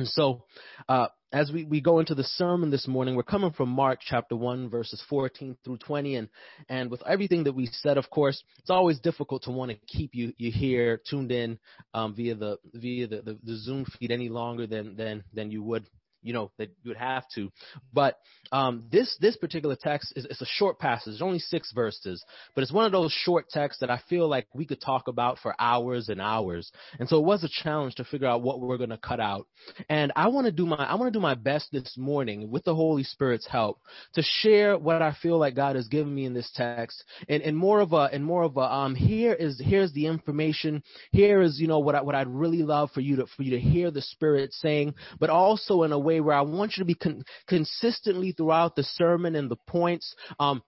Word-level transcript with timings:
And 0.00 0.08
so, 0.08 0.44
uh, 0.88 1.08
as 1.30 1.52
we, 1.52 1.64
we 1.64 1.82
go 1.82 1.98
into 1.98 2.14
the 2.14 2.24
sermon 2.24 2.70
this 2.70 2.88
morning, 2.88 3.16
we're 3.16 3.22
coming 3.22 3.50
from 3.50 3.68
Mark 3.68 4.00
chapter 4.00 4.34
1, 4.34 4.70
verses 4.70 5.04
14 5.10 5.58
through 5.62 5.76
20. 5.76 6.16
And, 6.16 6.28
and 6.70 6.90
with 6.90 7.02
everything 7.06 7.44
that 7.44 7.54
we 7.54 7.66
said, 7.66 7.98
of 7.98 8.08
course, 8.08 8.42
it's 8.60 8.70
always 8.70 8.98
difficult 8.98 9.42
to 9.42 9.50
want 9.50 9.72
to 9.72 9.76
keep 9.86 10.14
you, 10.14 10.32
you 10.38 10.50
here 10.50 11.02
tuned 11.10 11.30
in 11.30 11.58
um, 11.92 12.14
via, 12.14 12.34
the, 12.34 12.56
via 12.72 13.08
the, 13.08 13.20
the, 13.20 13.38
the 13.44 13.56
Zoom 13.58 13.84
feed 13.98 14.10
any 14.10 14.30
longer 14.30 14.66
than, 14.66 14.96
than, 14.96 15.22
than 15.34 15.50
you 15.50 15.62
would 15.62 15.84
you 16.22 16.32
know 16.32 16.50
that 16.58 16.70
you 16.82 16.90
would 16.90 16.96
have 16.96 17.24
to. 17.34 17.50
But 17.92 18.16
um, 18.52 18.84
this 18.90 19.16
this 19.20 19.36
particular 19.36 19.76
text 19.80 20.12
is 20.16 20.26
it's 20.26 20.40
a 20.40 20.46
short 20.46 20.78
passage, 20.78 21.14
it's 21.14 21.22
only 21.22 21.38
six 21.38 21.72
verses, 21.72 22.24
but 22.54 22.62
it's 22.62 22.72
one 22.72 22.86
of 22.86 22.92
those 22.92 23.12
short 23.12 23.48
texts 23.48 23.80
that 23.80 23.90
I 23.90 24.00
feel 24.08 24.28
like 24.28 24.46
we 24.54 24.66
could 24.66 24.80
talk 24.80 25.08
about 25.08 25.38
for 25.38 25.54
hours 25.58 26.08
and 26.08 26.20
hours. 26.20 26.70
And 26.98 27.08
so 27.08 27.18
it 27.18 27.24
was 27.24 27.44
a 27.44 27.62
challenge 27.62 27.94
to 27.96 28.04
figure 28.04 28.26
out 28.26 28.42
what 28.42 28.60
we're 28.60 28.76
going 28.76 28.90
to 28.90 28.98
cut 28.98 29.20
out. 29.20 29.46
And 29.88 30.12
I 30.16 30.28
want 30.28 30.46
to 30.46 30.52
do 30.52 30.66
my 30.66 30.76
I 30.76 30.94
want 30.94 31.12
to 31.12 31.18
do 31.18 31.22
my 31.22 31.34
best 31.34 31.68
this 31.72 31.96
morning 31.96 32.50
with 32.50 32.64
the 32.64 32.74
Holy 32.74 33.04
Spirit's 33.04 33.46
help 33.46 33.78
to 34.14 34.22
share 34.22 34.76
what 34.76 35.02
I 35.02 35.14
feel 35.22 35.38
like 35.38 35.54
God 35.54 35.76
has 35.76 35.88
given 35.88 36.14
me 36.14 36.24
in 36.24 36.34
this 36.34 36.50
text, 36.54 37.04
and, 37.28 37.42
and 37.42 37.56
more 37.56 37.80
of 37.80 37.92
a 37.92 38.08
and 38.12 38.24
more 38.24 38.42
of 38.42 38.56
a 38.56 38.60
um 38.60 38.94
here 38.94 39.32
is 39.32 39.60
here's 39.64 39.92
the 39.92 40.06
information, 40.06 40.82
here 41.12 41.40
is 41.42 41.60
you 41.60 41.68
know 41.68 41.78
what 41.78 41.94
I, 41.94 42.02
what 42.02 42.14
I'd 42.14 42.28
really 42.28 42.62
love 42.62 42.90
for 42.92 43.00
you 43.00 43.16
to 43.16 43.26
for 43.36 43.42
you 43.42 43.52
to 43.52 43.60
hear 43.60 43.90
the 43.90 44.02
Spirit 44.02 44.52
saying, 44.52 44.94
but 45.18 45.30
also 45.30 45.84
in 45.84 45.92
a 45.92 45.98
way 45.98 46.09
way 46.10 46.20
where 46.20 46.36
I 46.36 46.42
want 46.42 46.76
you 46.76 46.82
to 46.82 46.86
be 46.86 46.94
con- 46.94 47.22
consistently 47.48 48.32
throughout 48.32 48.76
the 48.76 48.82
sermon 48.82 49.36
and 49.36 49.50
the 49.50 49.56
points 49.68 50.14
um, 50.38 50.62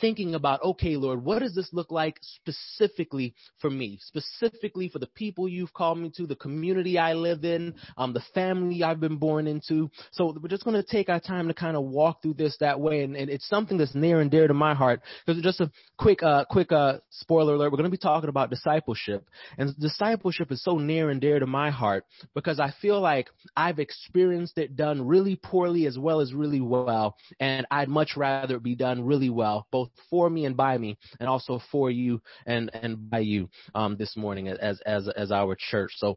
thinking 0.00 0.34
about, 0.34 0.62
okay, 0.62 0.96
Lord, 0.96 1.24
what 1.24 1.40
does 1.40 1.54
this 1.54 1.68
look 1.72 1.90
like 1.90 2.18
specifically 2.20 3.34
for 3.60 3.70
me, 3.70 3.98
specifically 4.02 4.88
for 4.88 4.98
the 4.98 5.06
people 5.06 5.48
you've 5.48 5.72
called 5.72 5.98
me 5.98 6.10
to, 6.16 6.26
the 6.26 6.36
community 6.36 6.98
I 6.98 7.14
live 7.14 7.44
in, 7.44 7.74
um, 7.96 8.12
the 8.12 8.22
family 8.34 8.82
I've 8.82 9.00
been 9.00 9.16
born 9.16 9.46
into. 9.46 9.90
So 10.12 10.36
we're 10.40 10.48
just 10.48 10.64
going 10.64 10.80
to 10.80 10.88
take 10.88 11.08
our 11.08 11.20
time 11.20 11.48
to 11.48 11.54
kind 11.54 11.76
of 11.76 11.84
walk 11.84 12.22
through 12.22 12.34
this 12.34 12.56
that 12.60 12.80
way. 12.80 13.02
And, 13.02 13.16
and 13.16 13.30
it's 13.30 13.48
something 13.48 13.78
that's 13.78 13.94
near 13.94 14.20
and 14.20 14.30
dear 14.30 14.48
to 14.48 14.54
my 14.54 14.74
heart 14.74 15.02
because 15.24 15.42
just 15.42 15.60
a 15.60 15.70
quick, 15.98 16.22
uh, 16.22 16.44
quick, 16.50 16.72
uh, 16.72 16.98
spoiler 17.10 17.54
alert. 17.54 17.70
We're 17.70 17.78
going 17.78 17.84
to 17.84 17.90
be 17.90 17.96
talking 17.96 18.28
about 18.28 18.50
discipleship 18.50 19.28
and 19.56 19.76
discipleship 19.78 20.50
is 20.50 20.62
so 20.62 20.78
near 20.78 21.10
and 21.10 21.20
dear 21.20 21.38
to 21.38 21.46
my 21.46 21.70
heart 21.70 22.04
because 22.34 22.58
I 22.58 22.72
feel 22.82 23.00
like 23.00 23.28
I've 23.56 23.78
experienced 23.78 24.58
it 24.58 24.76
done 24.76 25.06
really 25.06 25.36
poorly 25.36 25.86
as 25.86 25.96
well 25.98 26.20
as 26.20 26.34
really 26.34 26.60
well. 26.60 27.16
And 27.38 27.66
I'd 27.70 27.88
much 27.88 28.16
rather 28.16 28.56
it 28.56 28.62
be 28.62 28.74
done 28.74 29.04
really 29.04 29.30
well 29.30 29.66
both 29.76 29.90
for 30.08 30.30
me 30.30 30.46
and 30.46 30.56
by 30.56 30.78
me, 30.78 30.96
and 31.20 31.28
also 31.28 31.60
for 31.70 31.90
you 31.90 32.22
and 32.46 32.70
and 32.74 33.10
by 33.10 33.18
you 33.18 33.48
um, 33.74 33.96
this 33.98 34.16
morning 34.16 34.48
as 34.48 34.80
as 34.86 35.08
as 35.08 35.30
our 35.30 35.54
church. 35.58 35.92
So 35.96 36.16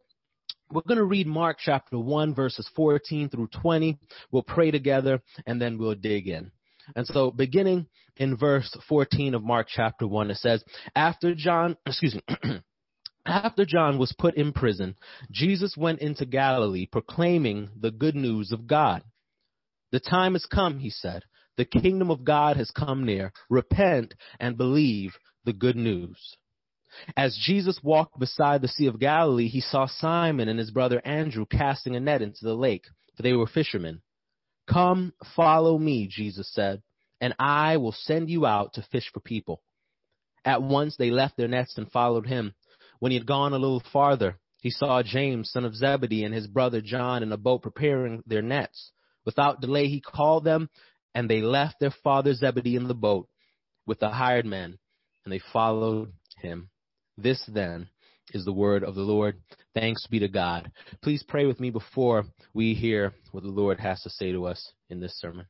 we're 0.72 0.88
going 0.88 0.98
to 1.00 1.04
read 1.04 1.28
Mark 1.28 1.58
chapter 1.60 1.98
1, 1.98 2.36
verses 2.36 2.70
14 2.76 3.30
through 3.30 3.50
20. 3.62 3.98
We'll 4.32 4.44
pray 4.44 4.72
together 4.72 5.22
and 5.46 5.60
then 5.60 5.78
we'll 5.78 5.96
dig 5.96 6.28
in. 6.28 6.52
And 6.96 7.06
so, 7.06 7.32
beginning 7.32 7.88
in 8.18 8.38
verse 8.38 8.76
14 8.88 9.34
of 9.36 9.44
Mark 9.44 9.68
chapter 9.70 10.08
1, 10.08 10.32
it 10.32 10.38
says, 10.38 10.64
After 10.96 11.36
John, 11.36 11.76
excuse 11.86 12.16
me, 12.16 12.22
after 13.26 13.66
John 13.66 13.98
was 14.00 14.16
put 14.18 14.36
in 14.36 14.54
prison, 14.54 14.96
Jesus 15.32 15.76
went 15.76 16.00
into 16.00 16.26
Galilee 16.26 16.88
proclaiming 16.90 17.70
the 17.80 17.92
good 17.92 18.16
news 18.16 18.52
of 18.52 18.68
God. 18.68 19.04
The 19.92 20.00
time 20.00 20.34
has 20.34 20.46
come, 20.46 20.80
he 20.80 20.92
said. 20.92 21.24
The 21.60 21.66
kingdom 21.66 22.10
of 22.10 22.24
God 22.24 22.56
has 22.56 22.72
come 22.72 23.06
near. 23.06 23.34
Repent 23.50 24.14
and 24.40 24.56
believe 24.56 25.18
the 25.44 25.52
good 25.52 25.76
news. 25.76 26.38
As 27.18 27.38
Jesus 27.38 27.82
walked 27.84 28.18
beside 28.18 28.62
the 28.62 28.70
Sea 28.70 28.86
of 28.86 28.98
Galilee, 28.98 29.50
he 29.50 29.60
saw 29.60 29.86
Simon 29.86 30.48
and 30.48 30.58
his 30.58 30.72
brother 30.72 31.02
Andrew 31.04 31.46
casting 31.46 31.98
a 31.98 32.00
net 32.00 32.22
into 32.22 32.46
the 32.46 32.54
lake, 32.54 32.86
for 33.18 33.24
they 33.24 33.34
were 33.34 33.46
fishermen. 33.46 34.02
Come, 34.70 35.12
follow 35.36 35.78
me, 35.78 36.08
Jesus 36.08 36.50
said, 36.54 36.82
and 37.20 37.36
I 37.38 37.76
will 37.76 37.92
send 37.92 38.30
you 38.30 38.46
out 38.46 38.76
to 38.76 38.88
fish 38.90 39.12
for 39.14 39.20
people. 39.20 39.62
At 40.46 40.62
once 40.62 40.96
they 40.96 41.12
left 41.12 41.36
their 41.36 41.50
nets 41.50 41.78
and 41.78 41.92
followed 41.92 42.26
him. 42.26 42.56
When 43.00 43.12
he 43.12 43.18
had 43.18 43.28
gone 43.28 43.52
a 43.52 43.58
little 43.58 43.84
farther, 43.92 44.40
he 44.62 44.70
saw 44.70 45.04
James, 45.04 45.52
son 45.52 45.66
of 45.66 45.76
Zebedee, 45.76 46.24
and 46.24 46.34
his 46.34 46.48
brother 46.48 46.80
John 46.80 47.22
in 47.22 47.34
a 47.34 47.38
boat 47.38 47.64
preparing 47.64 48.24
their 48.26 48.42
nets. 48.42 48.94
Without 49.26 49.62
delay, 49.62 49.90
he 49.90 50.00
called 50.00 50.46
them, 50.46 50.70
and 51.16 51.30
they 51.30 51.42
left 51.42 51.80
their 51.80 51.94
father 52.04 52.34
Zebedee 52.34 52.76
in 52.76 52.88
the 52.88 52.94
boat 52.94 53.28
with 53.86 54.00
the 54.00 54.10
hired 54.10 54.46
men, 54.46 54.78
and 55.24 55.34
they 55.34 55.42
followed 55.52 56.14
him. 56.38 56.70
This 57.18 57.44
then 57.48 57.90
is 58.34 58.46
the 58.46 58.54
word 58.54 58.84
of 58.84 58.96
the 58.96 59.02
Lord. 59.02 59.42
Thanks 59.74 60.06
be 60.08 60.20
to 60.20 60.28
God. 60.28 60.72
Please 61.02 61.24
pray 61.28 61.46
with 61.46 61.60
me 61.60 61.70
before 61.70 62.26
we 62.54 62.74
hear 62.74 63.14
what 63.32 63.44
the 63.44 63.50
Lord 63.50 63.80
has 63.80 64.02
to 64.02 64.10
say 64.10 64.32
to 64.32 64.46
us 64.46 64.72
in 64.90 65.00
this 65.00 65.20
sermon. 65.20 65.46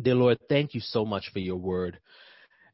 Dear 0.00 0.14
Lord, 0.14 0.38
thank 0.48 0.74
you 0.74 0.80
so 0.80 1.04
much 1.04 1.30
for 1.32 1.38
your 1.38 1.56
word. 1.56 1.98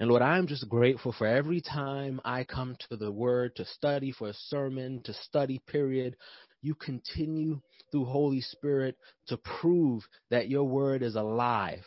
And 0.00 0.10
Lord, 0.10 0.22
I'm 0.22 0.46
just 0.46 0.68
grateful 0.68 1.12
for 1.12 1.26
every 1.26 1.60
time 1.60 2.20
I 2.24 2.44
come 2.44 2.76
to 2.90 2.96
the 2.96 3.12
word 3.12 3.56
to 3.56 3.64
study 3.64 4.12
for 4.12 4.28
a 4.28 4.34
sermon, 4.34 5.02
to 5.04 5.14
study, 5.14 5.60
period. 5.66 6.16
You 6.64 6.74
continue 6.74 7.60
through 7.90 8.06
Holy 8.06 8.40
Spirit 8.40 8.96
to 9.26 9.36
prove 9.36 10.02
that 10.30 10.48
your 10.48 10.64
word 10.64 11.02
is 11.02 11.14
alive, 11.14 11.84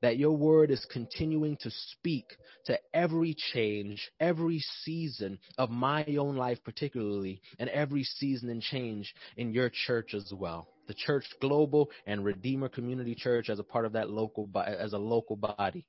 that 0.00 0.16
your 0.16 0.30
word 0.30 0.70
is 0.70 0.86
continuing 0.92 1.56
to 1.62 1.72
speak 1.72 2.24
to 2.66 2.78
every 2.94 3.34
change, 3.52 4.08
every 4.20 4.60
season 4.84 5.40
of 5.58 5.70
my 5.70 6.04
own 6.20 6.36
life, 6.36 6.62
particularly, 6.62 7.40
and 7.58 7.68
every 7.70 8.04
season 8.04 8.48
and 8.48 8.62
change 8.62 9.12
in 9.36 9.50
your 9.52 9.72
church 9.86 10.14
as 10.14 10.32
well. 10.32 10.68
The 10.86 10.94
church 10.94 11.24
global 11.40 11.90
and 12.06 12.24
Redeemer 12.24 12.68
Community 12.68 13.16
Church 13.16 13.50
as 13.50 13.58
a 13.58 13.64
part 13.64 13.86
of 13.86 13.94
that 13.94 14.08
local, 14.08 14.48
as 14.64 14.92
a 14.92 14.98
local 14.98 15.34
body. 15.34 15.84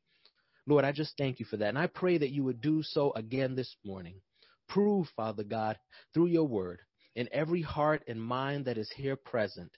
Lord, 0.66 0.86
I 0.86 0.92
just 0.92 1.16
thank 1.20 1.40
you 1.40 1.46
for 1.46 1.58
that. 1.58 1.70
And 1.70 1.78
I 1.78 1.86
pray 1.86 2.18
that 2.18 2.32
you 2.32 2.44
would 2.46 2.62
do 2.62 2.82
so 2.82 3.14
again 3.14 3.54
this 3.54 3.76
morning. 3.86 4.22
Prove, 4.68 5.08
Father 5.16 5.44
God, 5.44 5.78
through 6.16 6.28
your 6.30 6.46
word 6.46 6.80
in 7.18 7.28
every 7.32 7.64
heart 7.64 8.04
and 8.08 8.22
mind 8.22 8.66
that 8.66 8.78
is 8.78 8.90
here 8.96 9.16
present, 9.16 9.72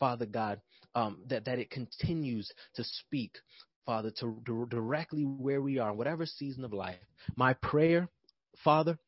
Father 0.00 0.24
God, 0.24 0.62
um, 0.94 1.18
that, 1.28 1.44
that 1.44 1.58
it 1.58 1.70
continues 1.70 2.50
to 2.74 2.82
speak, 2.82 3.36
Father, 3.84 4.10
to, 4.20 4.42
to 4.46 4.66
directly 4.70 5.22
where 5.22 5.60
we 5.60 5.78
are, 5.78 5.92
whatever 5.92 6.24
season 6.24 6.64
of 6.64 6.72
life. 6.72 6.96
My 7.36 7.52
prayer, 7.52 8.08
Father, 8.64 8.98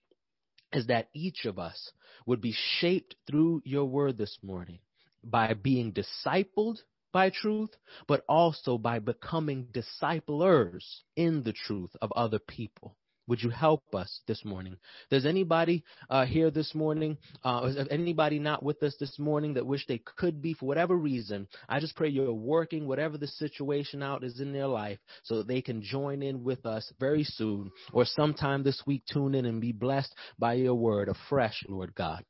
is 0.70 0.86
that 0.88 1.08
each 1.14 1.46
of 1.46 1.58
us 1.58 1.90
would 2.26 2.42
be 2.42 2.54
shaped 2.78 3.16
through 3.26 3.62
your 3.64 3.86
word 3.86 4.18
this 4.18 4.36
morning 4.42 4.80
by 5.24 5.54
being 5.54 5.94
discipled 5.94 6.76
by 7.10 7.30
truth, 7.30 7.70
but 8.06 8.22
also 8.28 8.76
by 8.76 8.98
becoming 8.98 9.66
disciplers 9.72 10.84
in 11.16 11.42
the 11.42 11.54
truth 11.54 11.96
of 12.02 12.12
other 12.12 12.38
people. 12.38 12.96
Would 13.28 13.42
you 13.42 13.50
help 13.50 13.94
us 13.94 14.20
this 14.26 14.44
morning? 14.44 14.76
Does 15.10 15.26
anybody 15.26 15.84
uh, 16.08 16.24
here 16.24 16.50
this 16.50 16.74
morning, 16.74 17.18
uh, 17.44 17.66
is 17.66 17.86
anybody 17.90 18.38
not 18.38 18.62
with 18.62 18.82
us 18.82 18.96
this 18.98 19.18
morning 19.18 19.54
that 19.54 19.66
wish 19.66 19.86
they 19.86 20.00
could 20.16 20.40
be 20.40 20.54
for 20.54 20.66
whatever 20.66 20.96
reason? 20.96 21.46
I 21.68 21.78
just 21.78 21.94
pray 21.94 22.08
you're 22.08 22.32
working 22.32 22.88
whatever 22.88 23.18
the 23.18 23.26
situation 23.26 24.02
out 24.02 24.24
is 24.24 24.40
in 24.40 24.52
their 24.52 24.66
life 24.66 24.98
so 25.24 25.36
that 25.36 25.46
they 25.46 25.60
can 25.60 25.82
join 25.82 26.22
in 26.22 26.42
with 26.42 26.64
us 26.64 26.90
very 26.98 27.24
soon 27.24 27.70
or 27.92 28.06
sometime 28.06 28.62
this 28.62 28.82
week. 28.86 29.02
Tune 29.12 29.34
in 29.34 29.44
and 29.44 29.60
be 29.60 29.72
blessed 29.72 30.14
by 30.38 30.54
your 30.54 30.74
word 30.74 31.08
afresh, 31.08 31.62
Lord 31.68 31.94
God. 31.94 32.24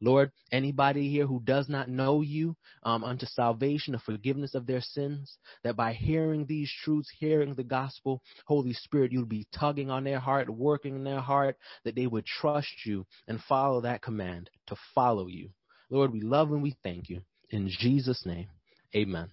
Lord, 0.00 0.32
anybody 0.50 1.10
here 1.10 1.26
who 1.26 1.40
does 1.40 1.68
not 1.68 1.88
know 1.88 2.22
you 2.22 2.56
um, 2.82 3.04
unto 3.04 3.26
salvation, 3.26 3.94
a 3.94 3.98
forgiveness 3.98 4.54
of 4.54 4.66
their 4.66 4.80
sins, 4.80 5.36
that 5.62 5.76
by 5.76 5.92
hearing 5.92 6.46
these 6.46 6.72
truths, 6.82 7.10
hearing 7.18 7.54
the 7.54 7.64
gospel, 7.64 8.22
Holy 8.46 8.72
Spirit, 8.72 9.12
you'd 9.12 9.28
be 9.28 9.46
tugging 9.54 9.90
on 9.90 10.04
their 10.04 10.18
heart, 10.18 10.48
working 10.48 10.96
in 10.96 11.04
their 11.04 11.20
heart, 11.20 11.56
that 11.84 11.94
they 11.94 12.06
would 12.06 12.24
trust 12.24 12.86
you 12.86 13.06
and 13.28 13.40
follow 13.42 13.82
that 13.82 14.02
command 14.02 14.48
to 14.68 14.76
follow 14.94 15.26
you. 15.26 15.50
Lord, 15.90 16.12
we 16.12 16.20
love 16.20 16.50
and 16.52 16.62
we 16.62 16.76
thank 16.82 17.10
you. 17.10 17.20
In 17.50 17.68
Jesus' 17.68 18.24
name, 18.24 18.48
amen 18.94 19.28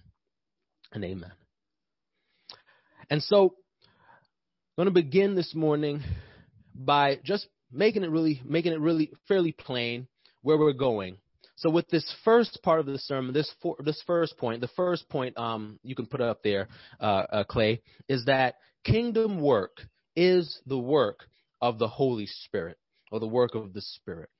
and 0.92 1.04
amen. 1.04 1.32
And 3.08 3.22
so, 3.22 3.54
I'm 4.76 4.84
going 4.84 4.94
to 4.94 5.02
begin 5.02 5.34
this 5.34 5.54
morning 5.54 6.02
by 6.74 7.18
just 7.24 7.48
making 7.72 8.04
it 8.04 8.10
really, 8.10 8.42
making 8.44 8.72
it 8.72 8.80
really 8.80 9.12
fairly 9.26 9.52
plain 9.52 10.08
where 10.42 10.58
we're 10.58 10.72
going. 10.72 11.18
So 11.56 11.70
with 11.70 11.88
this 11.88 12.14
first 12.24 12.60
part 12.62 12.78
of 12.78 12.86
the 12.86 12.98
sermon, 12.98 13.34
this 13.34 13.52
for, 13.60 13.76
this 13.80 14.00
first 14.06 14.38
point, 14.38 14.60
the 14.60 14.68
first 14.68 15.08
point 15.08 15.36
um, 15.36 15.80
you 15.82 15.96
can 15.96 16.06
put 16.06 16.20
up 16.20 16.42
there, 16.44 16.68
uh, 17.00 17.24
uh, 17.32 17.44
Clay, 17.44 17.82
is 18.08 18.26
that 18.26 18.56
kingdom 18.84 19.40
work 19.40 19.78
is 20.14 20.60
the 20.66 20.78
work 20.78 21.24
of 21.60 21.78
the 21.78 21.88
Holy 21.88 22.26
Spirit 22.26 22.78
or 23.10 23.18
the 23.18 23.26
work 23.26 23.54
of 23.56 23.72
the 23.72 23.82
Spirit. 23.82 24.30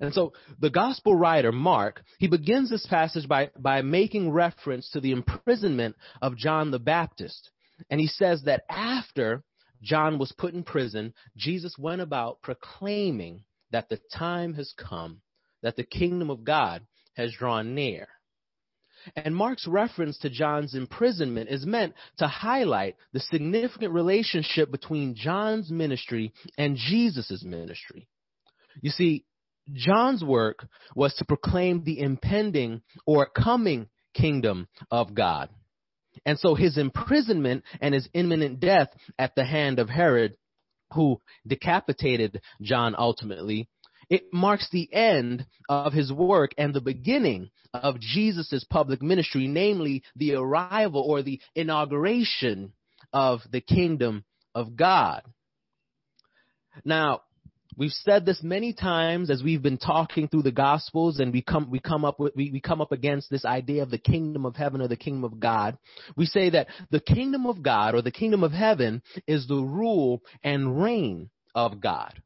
And 0.00 0.12
so 0.14 0.32
the 0.60 0.70
gospel 0.70 1.14
writer, 1.14 1.52
Mark, 1.52 2.02
he 2.18 2.28
begins 2.28 2.70
this 2.70 2.86
passage 2.86 3.28
by, 3.28 3.50
by 3.58 3.82
making 3.82 4.30
reference 4.30 4.90
to 4.90 5.00
the 5.00 5.12
imprisonment 5.12 5.96
of 6.20 6.36
John 6.36 6.70
the 6.70 6.78
Baptist. 6.78 7.50
And 7.90 8.00
he 8.00 8.06
says 8.06 8.42
that 8.44 8.62
after 8.68 9.42
John 9.82 10.18
was 10.18 10.32
put 10.32 10.54
in 10.54 10.62
prison, 10.62 11.14
Jesus 11.36 11.76
went 11.78 12.00
about 12.00 12.42
proclaiming 12.42 13.44
that 13.72 13.88
the 13.88 14.00
time 14.16 14.54
has 14.54 14.72
come 14.78 15.20
that 15.62 15.76
the 15.76 15.84
kingdom 15.84 16.30
of 16.30 16.44
God 16.44 16.86
has 17.14 17.32
drawn 17.32 17.74
near. 17.74 18.08
And 19.16 19.34
Mark's 19.34 19.66
reference 19.66 20.18
to 20.18 20.30
John's 20.30 20.74
imprisonment 20.74 21.50
is 21.50 21.66
meant 21.66 21.94
to 22.18 22.28
highlight 22.28 22.96
the 23.12 23.20
significant 23.20 23.92
relationship 23.92 24.70
between 24.70 25.16
John's 25.16 25.70
ministry 25.70 26.32
and 26.56 26.76
Jesus' 26.76 27.42
ministry. 27.44 28.08
You 28.80 28.90
see, 28.90 29.24
John's 29.72 30.24
work 30.24 30.66
was 30.94 31.14
to 31.14 31.24
proclaim 31.24 31.82
the 31.82 31.98
impending 32.00 32.82
or 33.06 33.26
coming 33.26 33.88
kingdom 34.14 34.68
of 34.90 35.14
God. 35.14 35.48
And 36.24 36.38
so 36.38 36.54
his 36.54 36.78
imprisonment 36.78 37.64
and 37.80 37.94
his 37.94 38.08
imminent 38.12 38.60
death 38.60 38.88
at 39.18 39.34
the 39.34 39.44
hand 39.44 39.78
of 39.78 39.88
Herod, 39.88 40.36
who 40.94 41.20
decapitated 41.46 42.40
John 42.60 42.94
ultimately, 42.96 43.68
it 44.10 44.32
marks 44.32 44.68
the 44.70 44.92
end 44.92 45.46
of 45.68 45.92
his 45.92 46.12
work 46.12 46.52
and 46.58 46.74
the 46.74 46.80
beginning 46.80 47.50
of 47.72 48.00
Jesus' 48.00 48.64
public 48.68 49.00
ministry, 49.00 49.46
namely 49.46 50.02
the 50.16 50.34
arrival 50.34 51.02
or 51.02 51.22
the 51.22 51.40
inauguration 51.54 52.72
of 53.12 53.40
the 53.50 53.60
kingdom 53.60 54.24
of 54.54 54.76
God. 54.76 55.22
Now, 56.84 57.22
we've 57.76 57.92
said 57.92 58.26
this 58.26 58.42
many 58.42 58.72
times 58.72 59.30
as 59.30 59.42
we've 59.42 59.62
been 59.62 59.78
talking 59.78 60.28
through 60.28 60.42
the 60.42 60.52
gospels 60.52 61.18
and 61.18 61.32
we 61.32 61.42
come 61.42 61.70
we 61.70 61.80
come 61.80 62.04
up 62.04 62.20
with 62.20 62.34
we, 62.36 62.50
we 62.50 62.60
come 62.60 62.80
up 62.80 62.92
against 62.92 63.30
this 63.30 63.44
idea 63.44 63.82
of 63.82 63.90
the 63.90 63.98
kingdom 63.98 64.44
of 64.44 64.56
heaven 64.56 64.80
or 64.80 64.88
the 64.88 64.96
kingdom 64.96 65.24
of 65.24 65.40
God. 65.40 65.78
We 66.16 66.26
say 66.26 66.50
that 66.50 66.68
the 66.90 67.00
kingdom 67.00 67.46
of 67.46 67.62
God 67.62 67.94
or 67.94 68.02
the 68.02 68.10
kingdom 68.10 68.42
of 68.44 68.52
heaven 68.52 69.02
is 69.26 69.46
the 69.46 69.56
rule 69.56 70.22
and 70.42 70.82
reign 70.82 71.30
of 71.54 71.80
God. 71.80 72.20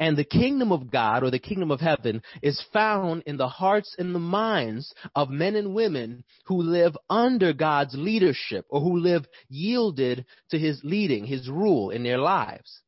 And 0.00 0.16
the 0.16 0.24
kingdom 0.24 0.72
of 0.72 0.90
God 0.90 1.22
or 1.22 1.30
the 1.30 1.38
kingdom 1.38 1.70
of 1.70 1.80
heaven 1.80 2.22
is 2.42 2.62
found 2.72 3.22
in 3.26 3.36
the 3.36 3.48
hearts 3.48 3.94
and 3.98 4.12
the 4.12 4.18
minds 4.18 4.92
of 5.14 5.30
men 5.30 5.54
and 5.54 5.72
women 5.74 6.24
who 6.46 6.62
live 6.62 6.96
under 7.08 7.52
God's 7.52 7.94
leadership 7.96 8.66
or 8.68 8.80
who 8.80 8.98
live 8.98 9.26
yielded 9.48 10.26
to 10.50 10.58
his 10.58 10.80
leading, 10.82 11.26
his 11.26 11.48
rule 11.48 11.90
in 11.90 12.02
their 12.02 12.18
lives. 12.18 12.80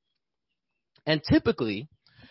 And 1.07 1.23
typically, 1.23 1.89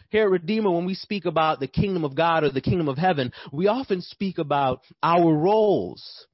here 0.09 0.23
at 0.23 0.31
Redeemer, 0.31 0.71
when 0.71 0.85
we 0.85 0.95
speak 0.95 1.25
about 1.25 1.59
the 1.59 1.67
kingdom 1.67 2.03
of 2.03 2.15
God 2.15 2.43
or 2.43 2.49
the 2.51 2.61
kingdom 2.61 2.87
of 2.87 2.97
heaven, 2.97 3.31
we 3.51 3.67
often 3.67 4.01
speak 4.01 4.37
about 4.37 4.81
our 5.03 5.33
roles 5.33 6.27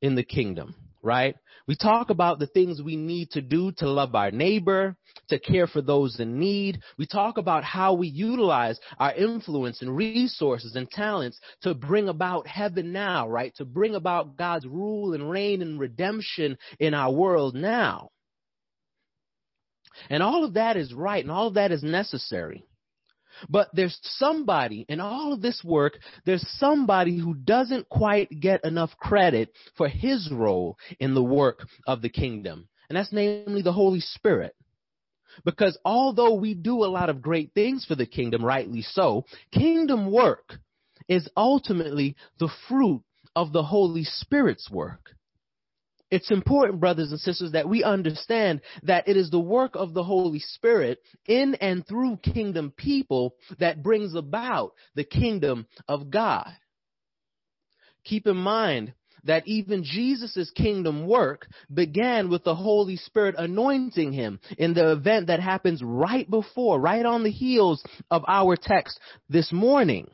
in 0.00 0.14
the 0.14 0.22
kingdom, 0.22 0.74
right? 1.02 1.34
We 1.66 1.76
talk 1.76 2.08
about 2.08 2.38
the 2.38 2.46
things 2.46 2.80
we 2.80 2.96
need 2.96 3.30
to 3.32 3.42
do 3.42 3.72
to 3.72 3.90
love 3.90 4.14
our 4.14 4.30
neighbor, 4.30 4.96
to 5.28 5.38
care 5.38 5.66
for 5.66 5.82
those 5.82 6.18
in 6.18 6.38
need. 6.38 6.80
We 6.96 7.06
talk 7.06 7.36
about 7.36 7.64
how 7.64 7.92
we 7.92 8.08
utilize 8.08 8.80
our 8.98 9.12
influence 9.12 9.82
and 9.82 9.94
resources 9.94 10.76
and 10.76 10.90
talents 10.90 11.38
to 11.62 11.74
bring 11.74 12.08
about 12.08 12.46
heaven 12.46 12.92
now, 12.92 13.28
right? 13.28 13.54
To 13.56 13.66
bring 13.66 13.94
about 13.94 14.38
God's 14.38 14.66
rule 14.66 15.12
and 15.12 15.30
reign 15.30 15.60
and 15.60 15.78
redemption 15.78 16.56
in 16.80 16.94
our 16.94 17.12
world 17.12 17.54
now. 17.54 18.08
And 20.10 20.22
all 20.22 20.44
of 20.44 20.54
that 20.54 20.76
is 20.76 20.94
right 20.94 21.22
and 21.22 21.32
all 21.32 21.48
of 21.48 21.54
that 21.54 21.72
is 21.72 21.82
necessary. 21.82 22.64
But 23.48 23.68
there's 23.72 23.98
somebody 24.02 24.84
in 24.88 25.00
all 25.00 25.32
of 25.32 25.42
this 25.42 25.62
work, 25.64 25.98
there's 26.24 26.46
somebody 26.58 27.18
who 27.18 27.34
doesn't 27.34 27.88
quite 27.88 28.28
get 28.40 28.64
enough 28.64 28.90
credit 28.98 29.52
for 29.76 29.88
his 29.88 30.30
role 30.32 30.76
in 30.98 31.14
the 31.14 31.22
work 31.22 31.66
of 31.86 32.02
the 32.02 32.08
kingdom. 32.08 32.68
And 32.88 32.96
that's 32.96 33.12
namely 33.12 33.62
the 33.62 33.72
Holy 33.72 34.00
Spirit. 34.00 34.54
Because 35.44 35.78
although 35.84 36.34
we 36.34 36.54
do 36.54 36.84
a 36.84 36.86
lot 36.86 37.10
of 37.10 37.22
great 37.22 37.52
things 37.54 37.84
for 37.84 37.94
the 37.94 38.06
kingdom, 38.06 38.44
rightly 38.44 38.82
so, 38.82 39.24
kingdom 39.52 40.10
work 40.10 40.58
is 41.08 41.28
ultimately 41.36 42.16
the 42.38 42.50
fruit 42.68 43.02
of 43.36 43.52
the 43.52 43.62
Holy 43.62 44.04
Spirit's 44.04 44.68
work. 44.70 45.14
It's 46.10 46.30
important, 46.30 46.80
brothers 46.80 47.10
and 47.10 47.20
sisters, 47.20 47.52
that 47.52 47.68
we 47.68 47.84
understand 47.84 48.62
that 48.84 49.08
it 49.08 49.16
is 49.16 49.30
the 49.30 49.38
work 49.38 49.72
of 49.74 49.92
the 49.92 50.04
Holy 50.04 50.38
Spirit 50.38 51.00
in 51.26 51.54
and 51.56 51.86
through 51.86 52.18
kingdom 52.18 52.72
people 52.76 53.34
that 53.58 53.82
brings 53.82 54.14
about 54.14 54.72
the 54.94 55.04
kingdom 55.04 55.66
of 55.86 56.10
God. 56.10 56.50
Keep 58.04 58.26
in 58.26 58.36
mind 58.36 58.94
that 59.24 59.46
even 59.46 59.84
Jesus' 59.84 60.50
kingdom 60.54 61.06
work 61.06 61.46
began 61.72 62.30
with 62.30 62.44
the 62.44 62.54
Holy 62.54 62.96
Spirit 62.96 63.34
anointing 63.36 64.12
him 64.12 64.40
in 64.56 64.72
the 64.72 64.92
event 64.92 65.26
that 65.26 65.40
happens 65.40 65.82
right 65.82 66.28
before, 66.30 66.80
right 66.80 67.04
on 67.04 67.22
the 67.22 67.30
heels 67.30 67.84
of 68.10 68.24
our 68.26 68.56
text 68.56 68.98
this 69.28 69.52
morning. 69.52 70.08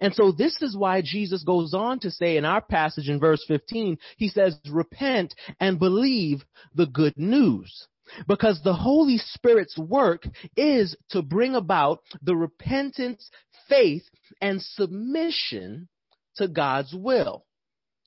And 0.00 0.14
so 0.14 0.32
this 0.32 0.60
is 0.62 0.76
why 0.76 1.02
Jesus 1.02 1.42
goes 1.42 1.74
on 1.74 2.00
to 2.00 2.10
say 2.10 2.36
in 2.36 2.44
our 2.44 2.60
passage 2.60 3.08
in 3.08 3.18
verse 3.18 3.44
15, 3.48 3.98
he 4.16 4.28
says, 4.28 4.58
repent 4.68 5.34
and 5.60 5.78
believe 5.78 6.44
the 6.74 6.86
good 6.86 7.14
news. 7.16 7.86
Because 8.28 8.60
the 8.62 8.74
Holy 8.74 9.18
Spirit's 9.18 9.78
work 9.78 10.24
is 10.56 10.96
to 11.10 11.22
bring 11.22 11.54
about 11.54 12.00
the 12.20 12.36
repentance, 12.36 13.30
faith, 13.68 14.02
and 14.40 14.60
submission 14.60 15.88
to 16.36 16.48
God's 16.48 16.94
will. 16.94 17.44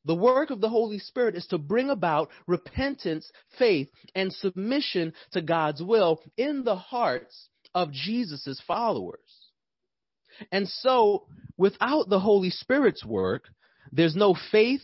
The 0.06 0.16
work 0.16 0.52
of 0.52 0.62
the 0.62 0.70
Holy 0.70 1.00
Spirit 1.00 1.36
is 1.36 1.48
to 1.48 1.58
bring 1.58 1.90
about 1.90 2.30
repentance, 2.46 3.32
faith, 3.58 3.90
and 4.14 4.32
submission 4.32 5.14
to 5.32 5.42
God's 5.42 5.82
will 5.82 6.22
in 6.38 6.64
the 6.64 6.76
hearts 6.76 7.50
of 7.74 7.92
Jesus' 7.92 8.62
followers. 8.68 9.45
And 10.52 10.68
so, 10.68 11.26
without 11.58 12.10
the 12.10 12.20
Holy 12.20 12.50
Spirit's 12.50 13.06
work, 13.06 13.46
there's 13.92 14.16
no 14.16 14.36
faith, 14.52 14.82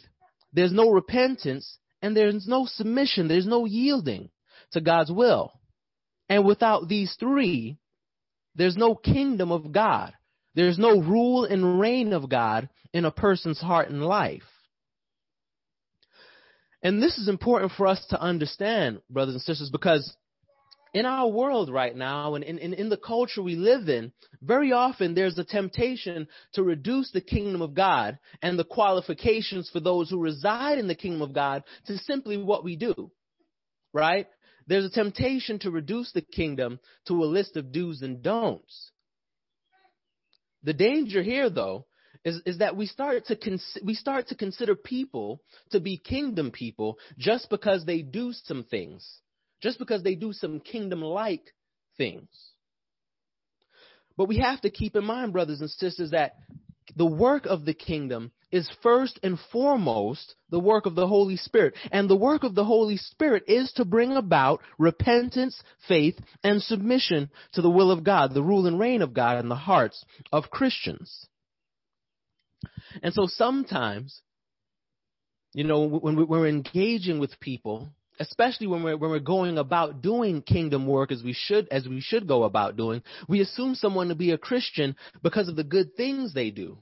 there's 0.53 0.73
no 0.73 0.89
repentance, 0.89 1.77
and 2.01 2.15
there's 2.15 2.47
no 2.47 2.65
submission, 2.65 3.27
there's 3.27 3.45
no 3.45 3.65
yielding 3.65 4.29
to 4.71 4.81
God's 4.81 5.11
will. 5.11 5.53
And 6.29 6.45
without 6.45 6.87
these 6.87 7.15
three, 7.19 7.77
there's 8.55 8.77
no 8.77 8.95
kingdom 8.95 9.51
of 9.51 9.71
God. 9.71 10.13
There's 10.55 10.77
no 10.77 10.99
rule 10.99 11.45
and 11.45 11.79
reign 11.79 12.13
of 12.13 12.29
God 12.29 12.69
in 12.93 13.05
a 13.05 13.11
person's 13.11 13.59
heart 13.59 13.89
and 13.89 14.03
life. 14.03 14.43
And 16.83 17.01
this 17.01 17.17
is 17.17 17.27
important 17.27 17.73
for 17.77 17.87
us 17.87 18.03
to 18.09 18.19
understand, 18.19 19.01
brothers 19.09 19.35
and 19.35 19.41
sisters, 19.41 19.69
because 19.69 20.15
in 20.93 21.05
our 21.05 21.27
world 21.27 21.71
right 21.71 21.95
now 21.95 22.35
and 22.35 22.43
in, 22.43 22.57
in, 22.57 22.73
in, 22.73 22.89
the 22.89 22.97
culture 22.97 23.41
we 23.41 23.55
live 23.55 23.87
in, 23.87 24.11
very 24.41 24.73
often 24.73 25.13
there's 25.13 25.37
a 25.37 25.43
temptation 25.45 26.27
to 26.53 26.63
reduce 26.63 27.11
the 27.11 27.21
kingdom 27.21 27.61
of 27.61 27.73
God 27.73 28.19
and 28.41 28.59
the 28.59 28.65
qualifications 28.65 29.69
for 29.69 29.79
those 29.79 30.09
who 30.09 30.19
reside 30.19 30.77
in 30.79 30.87
the 30.87 30.95
kingdom 30.95 31.21
of 31.21 31.33
God 31.33 31.63
to 31.85 31.97
simply 31.99 32.37
what 32.37 32.63
we 32.63 32.75
do. 32.75 33.11
Right? 33.93 34.27
There's 34.67 34.85
a 34.85 34.89
temptation 34.89 35.59
to 35.59 35.71
reduce 35.71 36.11
the 36.11 36.21
kingdom 36.21 36.79
to 37.07 37.23
a 37.23 37.25
list 37.25 37.55
of 37.55 37.71
do's 37.71 38.01
and 38.01 38.21
don'ts. 38.21 38.91
The 40.63 40.73
danger 40.73 41.23
here, 41.23 41.49
though, 41.49 41.85
is, 42.23 42.41
is 42.45 42.59
that 42.59 42.75
we 42.75 42.85
start 42.85 43.25
to 43.27 43.59
we 43.83 43.95
start 43.95 44.27
to 44.27 44.35
consider 44.35 44.75
people 44.75 45.41
to 45.71 45.79
be 45.79 45.97
kingdom 45.97 46.51
people 46.51 46.99
just 47.17 47.49
because 47.49 47.85
they 47.85 48.01
do 48.01 48.31
some 48.33 48.63
things 48.63 49.21
just 49.61 49.79
because 49.79 50.03
they 50.03 50.15
do 50.15 50.33
some 50.33 50.59
kingdom 50.59 51.01
like 51.01 51.53
things. 51.97 52.29
But 54.17 54.27
we 54.27 54.37
have 54.39 54.61
to 54.61 54.69
keep 54.69 54.95
in 54.95 55.05
mind, 55.05 55.33
brothers 55.33 55.61
and 55.61 55.69
sisters, 55.69 56.11
that 56.11 56.35
the 56.95 57.05
work 57.05 57.45
of 57.45 57.65
the 57.65 57.73
kingdom 57.73 58.31
is 58.51 58.69
first 58.83 59.19
and 59.23 59.39
foremost 59.51 60.35
the 60.49 60.59
work 60.59 60.85
of 60.85 60.95
the 60.95 61.07
Holy 61.07 61.37
Spirit. 61.37 61.75
And 61.91 62.09
the 62.09 62.17
work 62.17 62.43
of 62.43 62.53
the 62.53 62.65
Holy 62.65 62.97
Spirit 62.97 63.43
is 63.47 63.71
to 63.73 63.85
bring 63.85 64.11
about 64.17 64.61
repentance, 64.77 65.61
faith, 65.87 66.19
and 66.43 66.61
submission 66.61 67.29
to 67.53 67.61
the 67.61 67.69
will 67.69 67.91
of 67.91 68.03
God, 68.03 68.33
the 68.33 68.43
rule 68.43 68.67
and 68.67 68.79
reign 68.79 69.01
of 69.01 69.13
God 69.13 69.39
in 69.39 69.47
the 69.47 69.55
hearts 69.55 70.03
of 70.31 70.49
Christians. 70.49 71.27
And 73.01 73.13
so 73.13 73.25
sometimes, 73.27 74.21
you 75.53 75.63
know, 75.63 75.87
when 75.87 76.27
we're 76.27 76.47
engaging 76.47 77.19
with 77.19 77.39
people, 77.39 77.93
especially 78.21 78.67
when 78.67 78.83
we're 78.83 78.97
when 78.97 79.09
we're 79.09 79.19
going 79.19 79.57
about 79.57 80.01
doing 80.01 80.41
kingdom 80.41 80.85
work 80.85 81.11
as 81.11 81.23
we 81.23 81.33
should 81.33 81.67
as 81.69 81.87
we 81.87 82.01
should 82.01 82.27
go 82.27 82.43
about 82.43 82.77
doing, 82.77 83.01
we 83.27 83.41
assume 83.41 83.75
someone 83.75 84.09
to 84.09 84.15
be 84.15 84.31
a 84.31 84.37
Christian 84.37 84.95
because 85.23 85.47
of 85.47 85.55
the 85.55 85.63
good 85.63 85.95
things 85.95 86.33
they 86.33 86.51
do. 86.51 86.77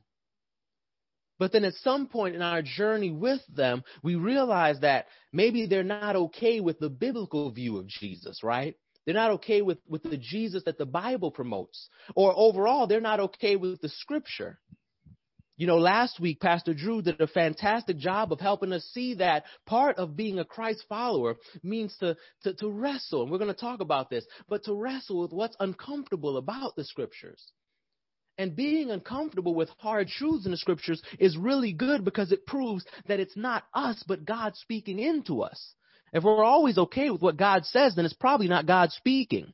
But 1.40 1.54
then 1.54 1.64
at 1.64 1.74
some 1.76 2.08
point 2.08 2.36
in 2.36 2.42
our 2.42 2.62
journey 2.62 3.12
with 3.12 3.40
them, 3.48 3.84
we 4.04 4.16
realize 4.16 4.82
that 4.82 5.06
maybe 5.32 5.66
they're 5.66 5.84
not 5.84 6.18
okay 6.18 6.60
with 6.60 6.80
the 6.80 6.90
biblical 6.90 7.50
view 7.52 7.78
of 7.78 7.88
Jesus, 7.88 8.44
right? 8.44 8.76
They're 9.06 9.16
not 9.16 9.32
okay 9.32 9.62
with, 9.62 9.78
with 9.88 10.04
the 10.04 10.18
Jesus 10.18 10.64
that 10.66 10.78
the 10.78 10.86
Bible 10.86 11.32
promotes. 11.32 11.88
Or 12.14 12.34
overall, 12.36 12.88
they're 12.88 13.00
not 13.00 13.22
okay 13.22 13.56
with 13.56 13.80
the 13.80 13.88
scripture. 13.88 14.60
You 15.60 15.68
know, 15.68 15.78
last 15.78 16.22
week, 16.22 16.40
Pastor 16.40 16.74
Drew 16.74 17.02
did 17.02 17.20
a 17.20 17.28
fantastic 17.28 17.98
job 17.98 18.32
of 18.32 18.40
helping 18.40 18.72
us 18.72 18.82
see 18.94 19.16
that 19.16 19.44
part 19.66 19.98
of 19.98 20.16
being 20.16 20.40
a 20.40 20.46
Christ 20.46 20.86
follower 20.88 21.36
means 21.62 21.94
to, 22.00 22.16
to, 22.44 22.54
to 22.54 22.70
wrestle. 22.70 23.24
And 23.24 23.30
we're 23.30 23.40
going 23.40 23.54
to 23.54 23.60
talk 23.60 23.82
about 23.82 24.10
this, 24.10 24.26
but 24.48 24.64
to 24.64 24.74
wrestle 24.74 25.20
with 25.20 25.34
what's 25.34 25.58
uncomfortable 25.60 26.38
about 26.38 26.78
the 26.78 26.86
scriptures. 26.86 27.46
And 28.38 28.56
being 28.56 28.90
uncomfortable 28.90 29.54
with 29.54 29.68
hard 29.80 30.08
truths 30.08 30.46
in 30.46 30.52
the 30.52 30.58
scriptures 30.58 31.02
is 31.20 31.36
really 31.36 31.74
good 31.74 32.06
because 32.06 32.32
it 32.32 32.46
proves 32.46 32.86
that 33.10 33.20
it's 33.20 33.36
not 33.36 33.66
us, 33.74 34.02
but 34.08 34.24
God 34.24 34.56
speaking 34.56 34.98
into 34.98 35.42
us. 35.42 35.74
If 36.14 36.24
we're 36.24 36.42
always 36.42 36.78
okay 36.78 37.10
with 37.10 37.22
what 37.22 37.36
God 37.36 37.66
says, 37.66 37.96
then 37.96 38.06
it's 38.06 38.14
probably 38.14 38.48
not 38.48 38.66
God 38.66 38.94
speaking. 38.94 39.54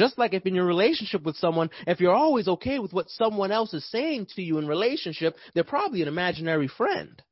Just 0.00 0.16
like 0.16 0.32
if 0.32 0.46
in 0.46 0.54
your 0.54 0.64
relationship 0.64 1.24
with 1.24 1.36
someone, 1.36 1.68
if 1.86 2.00
you're 2.00 2.14
always 2.14 2.48
okay 2.48 2.78
with 2.78 2.90
what 2.90 3.10
someone 3.10 3.52
else 3.52 3.74
is 3.74 3.84
saying 3.90 4.28
to 4.34 4.40
you 4.40 4.56
in 4.56 4.66
relationship, 4.66 5.36
they're 5.52 5.62
probably 5.62 6.00
an 6.00 6.08
imaginary 6.08 6.68
friend. 6.68 7.22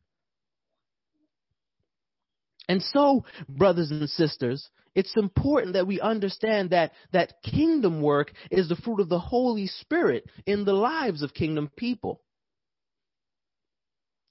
And 2.69 2.83
so, 2.83 3.25
brothers 3.49 3.91
and 3.91 4.07
sisters, 4.11 4.69
it's 4.95 5.17
important 5.17 5.73
that 5.73 5.87
we 5.87 5.99
understand 5.99 6.69
that 6.71 6.93
that 7.15 7.43
kingdom 7.43 8.03
work 8.03 8.35
is 8.51 8.69
the 8.69 8.77
fruit 8.77 9.01
of 9.01 9.09
the 9.09 9.19
Holy 9.19 9.67
Spirit 9.67 10.27
in 10.45 10.67
the 10.67 10.75
lives 10.75 11.23
of 11.23 11.33
kingdom 11.33 11.71
people. 11.75 12.21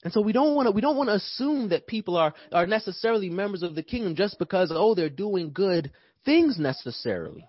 And 0.03 0.13
so 0.13 0.21
we 0.21 0.31
don't 0.31 0.53
want 0.53 0.67
to 0.67 0.71
we 0.71 0.81
don't 0.81 0.95
want 0.95 1.09
to 1.09 1.15
assume 1.15 1.69
that 1.69 1.87
people 1.87 2.15
are 2.15 2.35
are 2.51 2.67
necessarily 2.67 3.31
members 3.31 3.63
of 3.63 3.73
the 3.73 3.81
kingdom 3.81 4.15
just 4.15 4.37
because 4.37 4.71
oh 4.71 4.93
they're 4.93 5.09
doing 5.09 5.53
good 5.53 5.89
things 6.23 6.59
necessarily. 6.59 7.43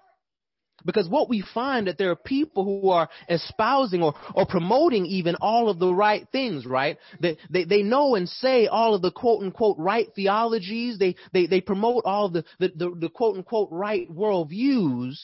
Because 0.84 1.08
what 1.08 1.28
we 1.28 1.44
find 1.54 1.88
that 1.88 1.98
there 1.98 2.10
are 2.10 2.16
people 2.16 2.64
who 2.64 2.90
are 2.90 3.08
espousing 3.28 4.02
or, 4.02 4.14
or 4.34 4.46
promoting 4.46 5.06
even 5.06 5.34
all 5.40 5.68
of 5.68 5.78
the 5.78 5.92
right 5.92 6.26
things, 6.30 6.66
right? 6.66 6.98
They, 7.20 7.36
they, 7.50 7.64
they 7.64 7.82
know 7.82 8.14
and 8.14 8.28
say 8.28 8.68
all 8.68 8.94
of 8.94 9.02
the 9.02 9.10
quote 9.10 9.42
unquote 9.42 9.76
right 9.78 10.08
theologies. 10.14 10.98
They, 10.98 11.16
they, 11.32 11.46
they 11.46 11.60
promote 11.60 12.04
all 12.04 12.28
the, 12.28 12.44
the, 12.60 12.68
the, 12.74 12.94
the 13.00 13.08
quote 13.08 13.36
unquote 13.36 13.68
right 13.72 14.08
worldviews. 14.10 15.18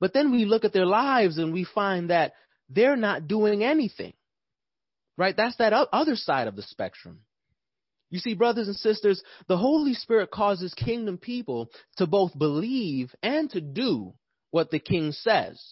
But 0.00 0.12
then 0.12 0.30
we 0.30 0.44
look 0.44 0.64
at 0.64 0.72
their 0.72 0.86
lives 0.86 1.38
and 1.38 1.52
we 1.52 1.64
find 1.64 2.10
that 2.10 2.34
they're 2.68 2.96
not 2.96 3.26
doing 3.26 3.64
anything, 3.64 4.12
right? 5.16 5.36
That's 5.36 5.56
that 5.56 5.72
other 5.72 6.14
side 6.14 6.46
of 6.46 6.54
the 6.54 6.62
spectrum. 6.62 7.20
You 8.10 8.18
see, 8.18 8.34
brothers 8.34 8.68
and 8.68 8.76
sisters, 8.76 9.22
the 9.48 9.56
Holy 9.56 9.94
Spirit 9.94 10.30
causes 10.30 10.72
kingdom 10.74 11.18
people 11.18 11.70
to 11.96 12.06
both 12.06 12.36
believe 12.38 13.14
and 13.22 13.50
to 13.50 13.60
do 13.60 14.14
what 14.50 14.70
the 14.70 14.78
king 14.78 15.12
says. 15.12 15.62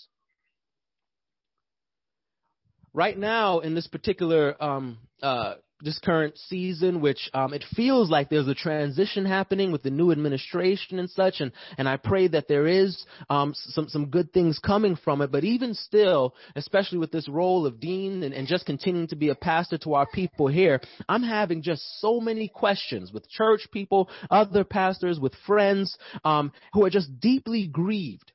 Right 2.92 3.16
now, 3.16 3.60
in 3.60 3.74
this 3.74 3.86
particular 3.86 4.62
um, 4.62 4.98
uh, 5.22 5.54
this 5.80 5.98
current 5.98 6.38
season, 6.48 7.00
which 7.00 7.30
um, 7.34 7.52
it 7.52 7.64
feels 7.74 8.10
like 8.10 8.28
there's 8.28 8.48
a 8.48 8.54
transition 8.54 9.26
happening 9.26 9.72
with 9.72 9.82
the 9.82 9.90
new 9.90 10.10
administration 10.10 10.98
and 10.98 11.10
such, 11.10 11.40
and 11.40 11.52
and 11.76 11.88
I 11.88 11.96
pray 11.96 12.28
that 12.28 12.48
there 12.48 12.66
is 12.66 13.04
um, 13.28 13.52
some 13.54 13.88
some 13.88 14.06
good 14.06 14.32
things 14.32 14.58
coming 14.58 14.96
from 14.96 15.20
it. 15.20 15.30
But 15.30 15.44
even 15.44 15.74
still, 15.74 16.34
especially 16.54 16.98
with 16.98 17.12
this 17.12 17.28
role 17.28 17.66
of 17.66 17.80
dean 17.80 18.22
and, 18.22 18.34
and 18.34 18.46
just 18.46 18.66
continuing 18.66 19.08
to 19.08 19.16
be 19.16 19.28
a 19.28 19.34
pastor 19.34 19.78
to 19.78 19.94
our 19.94 20.06
people 20.06 20.48
here, 20.48 20.80
I'm 21.08 21.22
having 21.22 21.62
just 21.62 22.00
so 22.00 22.20
many 22.20 22.48
questions 22.48 23.12
with 23.12 23.28
church 23.28 23.68
people, 23.70 24.08
other 24.30 24.64
pastors, 24.64 25.20
with 25.20 25.34
friends 25.46 25.96
um, 26.24 26.52
who 26.72 26.84
are 26.84 26.90
just 26.90 27.20
deeply 27.20 27.66
grieved 27.66 28.32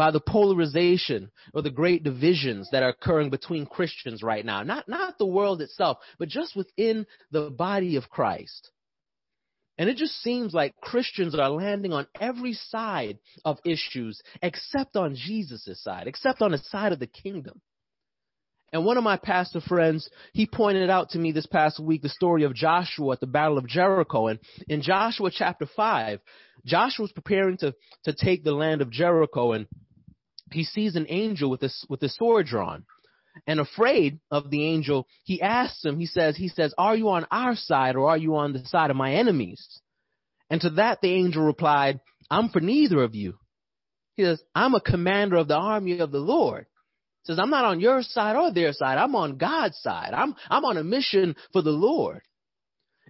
by 0.00 0.10
the 0.10 0.18
polarization 0.18 1.30
or 1.52 1.60
the 1.60 1.68
great 1.68 2.02
divisions 2.02 2.70
that 2.72 2.82
are 2.82 2.88
occurring 2.88 3.28
between 3.28 3.66
Christians 3.66 4.22
right 4.22 4.46
now. 4.46 4.62
Not, 4.62 4.88
not 4.88 5.18
the 5.18 5.26
world 5.26 5.60
itself, 5.60 5.98
but 6.18 6.30
just 6.30 6.56
within 6.56 7.06
the 7.32 7.50
body 7.50 7.96
of 7.96 8.08
Christ. 8.08 8.70
And 9.76 9.90
it 9.90 9.98
just 9.98 10.14
seems 10.22 10.54
like 10.54 10.80
Christians 10.80 11.38
are 11.38 11.50
landing 11.50 11.92
on 11.92 12.06
every 12.18 12.54
side 12.54 13.18
of 13.44 13.58
issues 13.62 14.22
except 14.40 14.96
on 14.96 15.16
Jesus' 15.16 15.78
side, 15.84 16.06
except 16.06 16.40
on 16.40 16.52
the 16.52 16.58
side 16.58 16.92
of 16.92 16.98
the 16.98 17.06
kingdom. 17.06 17.60
And 18.72 18.86
one 18.86 18.96
of 18.96 19.04
my 19.04 19.18
pastor 19.18 19.60
friends, 19.60 20.08
he 20.32 20.46
pointed 20.46 20.88
out 20.88 21.10
to 21.10 21.18
me 21.18 21.32
this 21.32 21.46
past 21.46 21.78
week 21.78 22.00
the 22.00 22.08
story 22.08 22.44
of 22.44 22.54
Joshua 22.54 23.12
at 23.12 23.20
the 23.20 23.26
Battle 23.26 23.58
of 23.58 23.66
Jericho. 23.66 24.28
And 24.28 24.38
in 24.66 24.80
Joshua 24.80 25.30
chapter 25.30 25.66
5, 25.76 26.20
Joshua 26.64 27.02
was 27.02 27.12
preparing 27.12 27.58
to, 27.58 27.74
to 28.04 28.14
take 28.14 28.44
the 28.44 28.52
land 28.52 28.80
of 28.80 28.90
Jericho 28.90 29.52
and 29.52 29.66
he 30.50 30.64
sees 30.64 30.96
an 30.96 31.06
angel 31.08 31.50
with 31.50 31.60
this, 31.60 31.84
with 31.88 32.02
a 32.02 32.08
sword 32.08 32.46
drawn. 32.46 32.84
And 33.46 33.60
afraid 33.60 34.18
of 34.30 34.50
the 34.50 34.64
angel, 34.64 35.06
he 35.24 35.40
asks 35.40 35.84
him, 35.84 35.98
he 35.98 36.06
says, 36.06 36.36
he 36.36 36.48
says, 36.48 36.74
are 36.76 36.96
you 36.96 37.10
on 37.10 37.26
our 37.30 37.54
side 37.54 37.96
or 37.96 38.08
are 38.08 38.18
you 38.18 38.36
on 38.36 38.52
the 38.52 38.64
side 38.66 38.90
of 38.90 38.96
my 38.96 39.14
enemies? 39.14 39.80
And 40.50 40.60
to 40.62 40.70
that 40.70 41.00
the 41.00 41.12
angel 41.12 41.44
replied, 41.44 42.00
I'm 42.28 42.48
for 42.48 42.60
neither 42.60 43.02
of 43.02 43.14
you. 43.14 43.34
He 44.14 44.24
says, 44.24 44.42
I'm 44.54 44.74
a 44.74 44.80
commander 44.80 45.36
of 45.36 45.48
the 45.48 45.56
army 45.56 46.00
of 46.00 46.10
the 46.10 46.18
Lord. 46.18 46.66
He 47.22 47.32
says, 47.32 47.38
I'm 47.38 47.50
not 47.50 47.64
on 47.64 47.80
your 47.80 48.02
side 48.02 48.36
or 48.36 48.52
their 48.52 48.72
side. 48.72 48.98
I'm 48.98 49.14
on 49.14 49.38
God's 49.38 49.78
side. 49.78 50.12
I'm, 50.12 50.34
I'm 50.48 50.64
on 50.64 50.76
a 50.76 50.84
mission 50.84 51.36
for 51.52 51.62
the 51.62 51.70
Lord. 51.70 52.22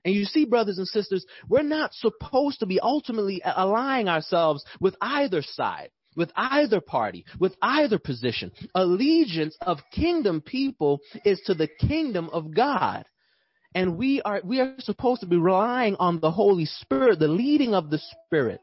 And 0.05 0.15
you 0.15 0.25
see, 0.25 0.45
brothers 0.45 0.79
and 0.79 0.87
sisters, 0.87 1.25
we're 1.49 1.63
not 1.63 1.95
supposed 1.95 2.61
to 2.61 2.67
be 2.67 2.81
ultimately 2.81 3.43
aligning 3.45 4.09
ourselves 4.09 4.65
with 4.81 4.97
either 5.01 5.43
side, 5.43 5.91
with 6.21 6.31
either 6.37 6.83
party, 6.83 7.25
with 7.39 7.57
either 7.63 7.99
position. 7.99 8.53
Allegiance 8.75 9.57
of 9.63 9.79
kingdom 9.91 10.43
people 10.43 11.01
is 11.25 11.41
to 11.47 11.55
the 11.55 11.67
kingdom 11.67 12.29
of 12.31 12.55
God. 12.55 13.07
And 13.75 13.97
we 13.97 14.21
are, 14.21 14.43
we 14.45 14.61
are 14.61 14.75
supposed 14.81 15.23
to 15.23 15.27
be 15.27 15.39
relying 15.39 15.97
on 15.97 16.21
the 16.21 16.31
Holy 16.31 16.67
Spirit, 16.67 17.19
the 17.19 17.29
leading 17.29 17.75
of 17.75 17.89
the 17.89 18.01
Spirit. 18.27 18.61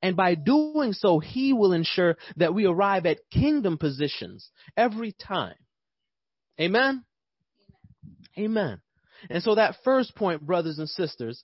And 0.00 0.14
by 0.14 0.36
doing 0.36 0.92
so, 0.92 1.18
He 1.18 1.52
will 1.52 1.72
ensure 1.72 2.16
that 2.36 2.54
we 2.54 2.66
arrive 2.66 3.04
at 3.04 3.18
kingdom 3.32 3.78
positions 3.78 4.48
every 4.76 5.10
time. 5.12 5.56
Amen? 6.60 7.04
Amen. 8.38 8.80
And 9.28 9.42
so 9.42 9.56
that 9.56 9.74
first 9.82 10.14
point, 10.14 10.46
brothers 10.46 10.78
and 10.78 10.88
sisters, 10.88 11.42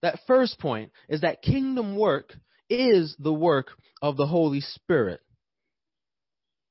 that 0.00 0.20
first 0.26 0.58
point 0.58 0.90
is 1.06 1.20
that 1.20 1.42
kingdom 1.42 1.98
work 1.98 2.32
is 2.68 3.16
the 3.18 3.32
work 3.32 3.68
of 4.02 4.16
the 4.16 4.26
Holy 4.26 4.60
Spirit. 4.60 5.20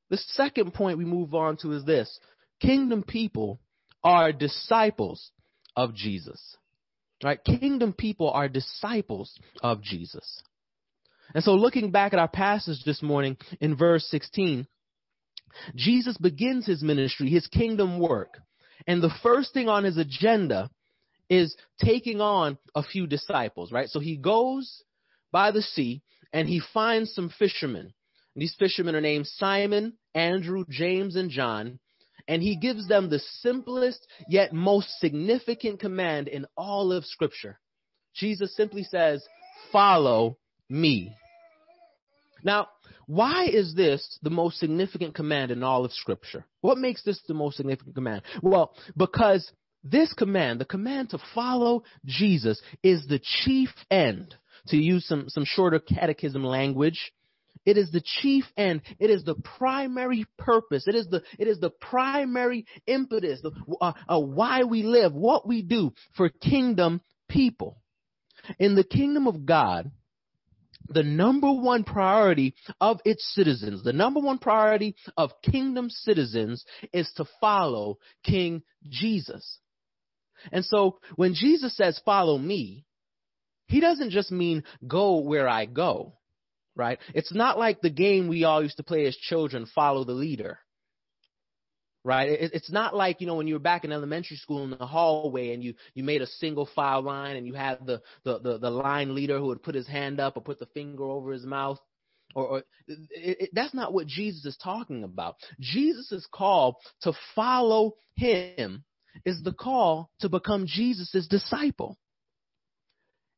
The 0.10 0.18
second 0.18 0.74
point 0.74 0.98
we 0.98 1.06
move 1.06 1.34
on 1.34 1.58
to 1.58 1.72
is 1.74 1.86
this 1.86 2.20
kingdom 2.62 3.04
people 3.04 3.60
are 4.04 4.32
disciples 4.32 5.32
of 5.76 5.94
Jesus. 5.96 6.58
Right? 7.24 7.40
Kingdom 7.44 7.94
people 7.94 8.30
are 8.30 8.48
disciples 8.48 9.34
of 9.64 9.82
Jesus. 9.82 10.44
And 11.34 11.44
so 11.44 11.54
looking 11.54 11.92
back 11.92 12.14
at 12.14 12.20
our 12.20 12.28
passage 12.28 12.84
this 12.86 13.02
morning 13.02 13.38
in 13.60 13.76
verse 13.76 14.06
16, 14.10 14.68
Jesus 15.76 16.18
begins 16.18 16.66
his 16.66 16.84
ministry, 16.84 17.30
his 17.30 17.48
kingdom 17.48 18.00
work, 18.00 18.38
and 18.86 19.02
the 19.02 19.14
first 19.24 19.54
thing 19.54 19.70
on 19.70 19.84
his 19.84 19.98
agenda 19.98 20.70
is 21.30 21.56
taking 21.84 22.22
on 22.22 22.58
a 22.76 22.84
few 22.84 23.08
disciples, 23.08 23.72
right? 23.72 23.90
So 23.90 24.00
he 24.00 24.18
goes 24.18 24.84
by 25.36 25.52
the 25.52 25.62
sea 25.62 26.02
and 26.32 26.48
he 26.48 26.62
finds 26.74 27.14
some 27.14 27.30
fishermen. 27.30 27.82
And 28.36 28.42
these 28.42 28.56
fishermen 28.58 28.96
are 28.96 29.02
named 29.02 29.28
Simon, 29.28 29.98
Andrew, 30.14 30.64
James, 30.70 31.18
and 31.18 31.30
John. 31.30 31.78
And 32.26 32.42
he 32.42 32.56
gives 32.56 32.88
them 32.88 33.10
the 33.10 33.20
simplest 33.20 34.08
yet 34.30 34.54
most 34.54 34.88
significant 35.02 35.82
command 35.82 36.30
in 36.30 36.46
all 36.56 36.94
of 36.94 37.04
Scripture. 37.04 37.60
Jesus 38.14 38.56
simply 38.56 38.84
says, 38.84 39.28
Follow 39.74 40.38
me. 40.70 41.14
Now, 42.42 42.70
why 43.06 43.46
is 43.46 43.76
this 43.76 44.18
the 44.24 44.30
most 44.30 44.58
significant 44.58 45.16
command 45.16 45.52
in 45.52 45.64
all 45.64 45.84
of 45.84 45.92
Scripture? 45.92 46.46
What 46.62 46.78
makes 46.78 47.04
this 47.04 47.22
the 47.28 47.34
most 47.34 47.58
significant 47.58 47.94
command? 47.94 48.22
Well, 48.42 48.74
because 48.96 49.52
this 49.84 50.14
command, 50.14 50.62
the 50.62 50.66
command 50.66 51.10
to 51.10 51.20
follow 51.34 51.84
Jesus, 52.06 52.62
is 52.82 53.06
the 53.06 53.20
chief 53.44 53.70
end. 53.92 54.34
To 54.70 54.78
use 54.78 55.08
some, 55.08 55.30
some 55.30 55.46
shorter 55.46 55.80
catechism 55.80 56.44
language, 56.44 57.12
it 57.66 57.78
is 57.78 57.92
the 57.92 58.02
chief 58.22 58.46
end. 58.58 58.82
It 59.00 59.10
is 59.10 59.24
the 59.24 59.36
primary 59.36 60.26
purpose. 60.38 60.88
It 60.88 60.96
is 60.96 61.08
the, 61.08 61.24
it 61.40 61.48
is 61.48 61.60
the 61.60 61.70
primary 61.70 62.66
impetus, 62.86 63.42
the, 63.42 63.52
uh, 63.82 64.20
why 64.20 64.64
we 64.64 64.84
live, 64.84 65.14
what 65.14 65.48
we 65.48 65.62
do 65.62 65.94
for 66.16 66.30
kingdom 66.30 67.02
people. 67.28 67.82
In 68.60 68.76
the 68.76 68.84
kingdom 68.84 69.28
of 69.28 69.46
God, 69.46 69.92
the 70.88 71.04
number 71.04 71.52
one 71.52 71.84
priority 71.84 72.54
of 72.80 73.00
its 73.06 73.34
citizens, 73.34 73.84
the 73.84 73.94
number 73.94 74.20
one 74.20 74.38
priority 74.38 74.96
of 75.18 75.32
kingdom 75.42 75.90
citizens 75.90 76.64
is 76.94 77.12
to 77.16 77.26
follow 77.42 77.98
King 78.24 78.62
Jesus. 78.88 79.60
And 80.52 80.64
so 80.64 81.00
when 81.16 81.34
Jesus 81.34 81.76
says, 81.76 82.00
follow 82.06 82.38
me, 82.38 82.86
he 83.68 83.80
doesn't 83.80 84.12
just 84.12 84.32
mean 84.32 84.64
go 84.88 85.20
where 85.20 85.48
I 85.48 85.66
go, 85.66 86.14
right? 86.76 87.00
It's 87.14 87.34
not 87.34 87.58
like 87.58 87.82
the 87.82 87.90
game 87.90 88.28
we 88.28 88.44
all 88.44 88.62
used 88.62 88.78
to 88.78 88.84
play 88.84 89.06
as 89.06 89.16
children, 89.16 89.66
follow 89.74 90.04
the 90.04 90.14
leader 90.14 90.60
right? 92.06 92.30
it's 92.30 92.72
not 92.72 92.96
like 92.96 93.20
you 93.20 93.28
know 93.28 93.36
when 93.36 93.48
you 93.48 93.56
were 93.56 93.60
back 93.60 93.84
in 93.84 93.92
elementary 93.92 94.38
school 94.38 94.64
in 94.64 94.70
the 94.70 94.86
hallway 94.86 95.54
and 95.54 95.64
you 95.64 95.74
you 95.96 96.04
made 96.04 96.22
a 96.22 96.28
single 96.28 96.70
file 96.76 97.02
line 97.02 97.36
and 97.36 97.48
you 97.48 97.54
had 97.54 97.86
the 97.86 98.02
the 98.24 98.40
the, 98.40 98.58
the 98.60 98.70
line 98.70 99.16
leader 99.16 99.40
who 99.40 99.48
would 99.48 99.64
put 99.64 99.76
his 99.76 99.88
hand 99.88 100.20
up 100.20 100.38
or 100.38 100.42
put 100.42 100.60
the 100.60 100.68
finger 100.68 101.04
over 101.04 101.32
his 101.32 101.46
mouth, 101.46 101.80
or, 102.36 102.46
or 102.46 102.60
it, 102.88 102.98
it, 103.40 103.50
that's 103.54 103.74
not 103.74 103.92
what 103.92 104.08
Jesus 104.08 104.46
is 104.46 104.58
talking 104.64 105.04
about. 105.04 105.36
Jesus' 105.60 106.28
call 106.32 106.78
to 107.02 107.12
follow 107.36 107.96
him 108.16 108.86
is 109.26 109.42
the 109.44 109.54
call 109.54 110.12
to 110.20 110.30
become 110.30 110.68
Jesus' 110.68 111.28
disciple. 111.28 111.98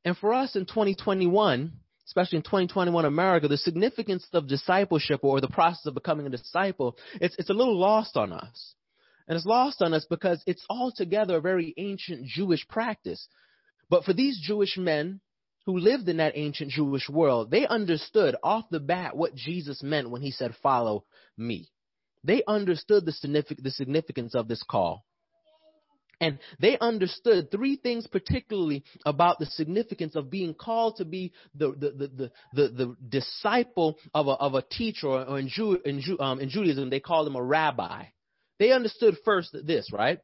And 0.07 0.17
for 0.17 0.33
us 0.33 0.55
in 0.55 0.65
2021, 0.65 1.73
especially 2.05 2.37
in 2.37 2.43
2021 2.43 3.03
America, 3.03 3.49
the 3.49 3.57
significance 3.57 4.25
of 4.31 4.47
discipleship 4.47 5.19
or 5.21 5.41
the 5.41 5.49
process 5.49 5.85
of 5.85 5.95
becoming 5.95 6.25
a 6.25 6.29
disciple, 6.29 6.95
it's, 7.19 7.35
it's 7.37 7.49
a 7.49 7.53
little 7.53 7.77
lost 7.77 8.15
on 8.15 8.31
us. 8.31 8.75
And 9.27 9.35
it's 9.35 9.45
lost 9.45 9.81
on 9.81 9.93
us 9.93 10.07
because 10.09 10.41
it's 10.47 10.65
altogether 10.69 11.35
a 11.35 11.41
very 11.41 11.73
ancient 11.75 12.25
Jewish 12.25 12.65
practice. 12.69 13.27
But 13.89 14.05
for 14.05 14.13
these 14.13 14.39
Jewish 14.41 14.77
men 14.77 15.19
who 15.65 15.77
lived 15.77 16.07
in 16.07 16.17
that 16.17 16.37
ancient 16.37 16.71
Jewish 16.71 17.09
world, 17.09 17.51
they 17.51 17.67
understood 17.67 18.37
off 18.41 18.63
the 18.71 18.79
bat 18.79 19.17
what 19.17 19.35
Jesus 19.35 19.83
meant 19.83 20.09
when 20.09 20.21
he 20.21 20.31
said, 20.31 20.55
Follow 20.63 21.03
me. 21.37 21.67
They 22.23 22.43
understood 22.47 23.05
the 23.05 23.71
significance 23.71 24.35
of 24.35 24.47
this 24.47 24.63
call. 24.63 25.03
And 26.19 26.39
they 26.59 26.77
understood 26.79 27.51
three 27.51 27.75
things 27.75 28.07
particularly 28.07 28.83
about 29.05 29.37
the 29.37 29.45
significance 29.45 30.15
of 30.15 30.31
being 30.31 30.55
called 30.55 30.97
to 30.97 31.05
be 31.05 31.31
the, 31.53 31.71
the, 31.71 31.91
the, 31.91 32.31
the, 32.53 32.67
the 32.69 32.95
disciple 33.07 33.97
of 34.15 34.27
a, 34.27 34.31
of 34.31 34.55
a 34.55 34.63
teacher, 34.63 35.07
or 35.07 35.37
in, 35.37 35.47
Jew, 35.47 35.79
in, 35.85 36.01
Jew, 36.01 36.19
um, 36.19 36.39
in 36.39 36.49
Judaism, 36.49 36.89
they 36.89 36.99
called 36.99 37.27
him 37.27 37.35
a 37.35 37.43
rabbi. 37.43 38.05
They 38.57 38.71
understood 38.71 39.17
first 39.23 39.55
this, 39.63 39.91
right? 39.93 40.19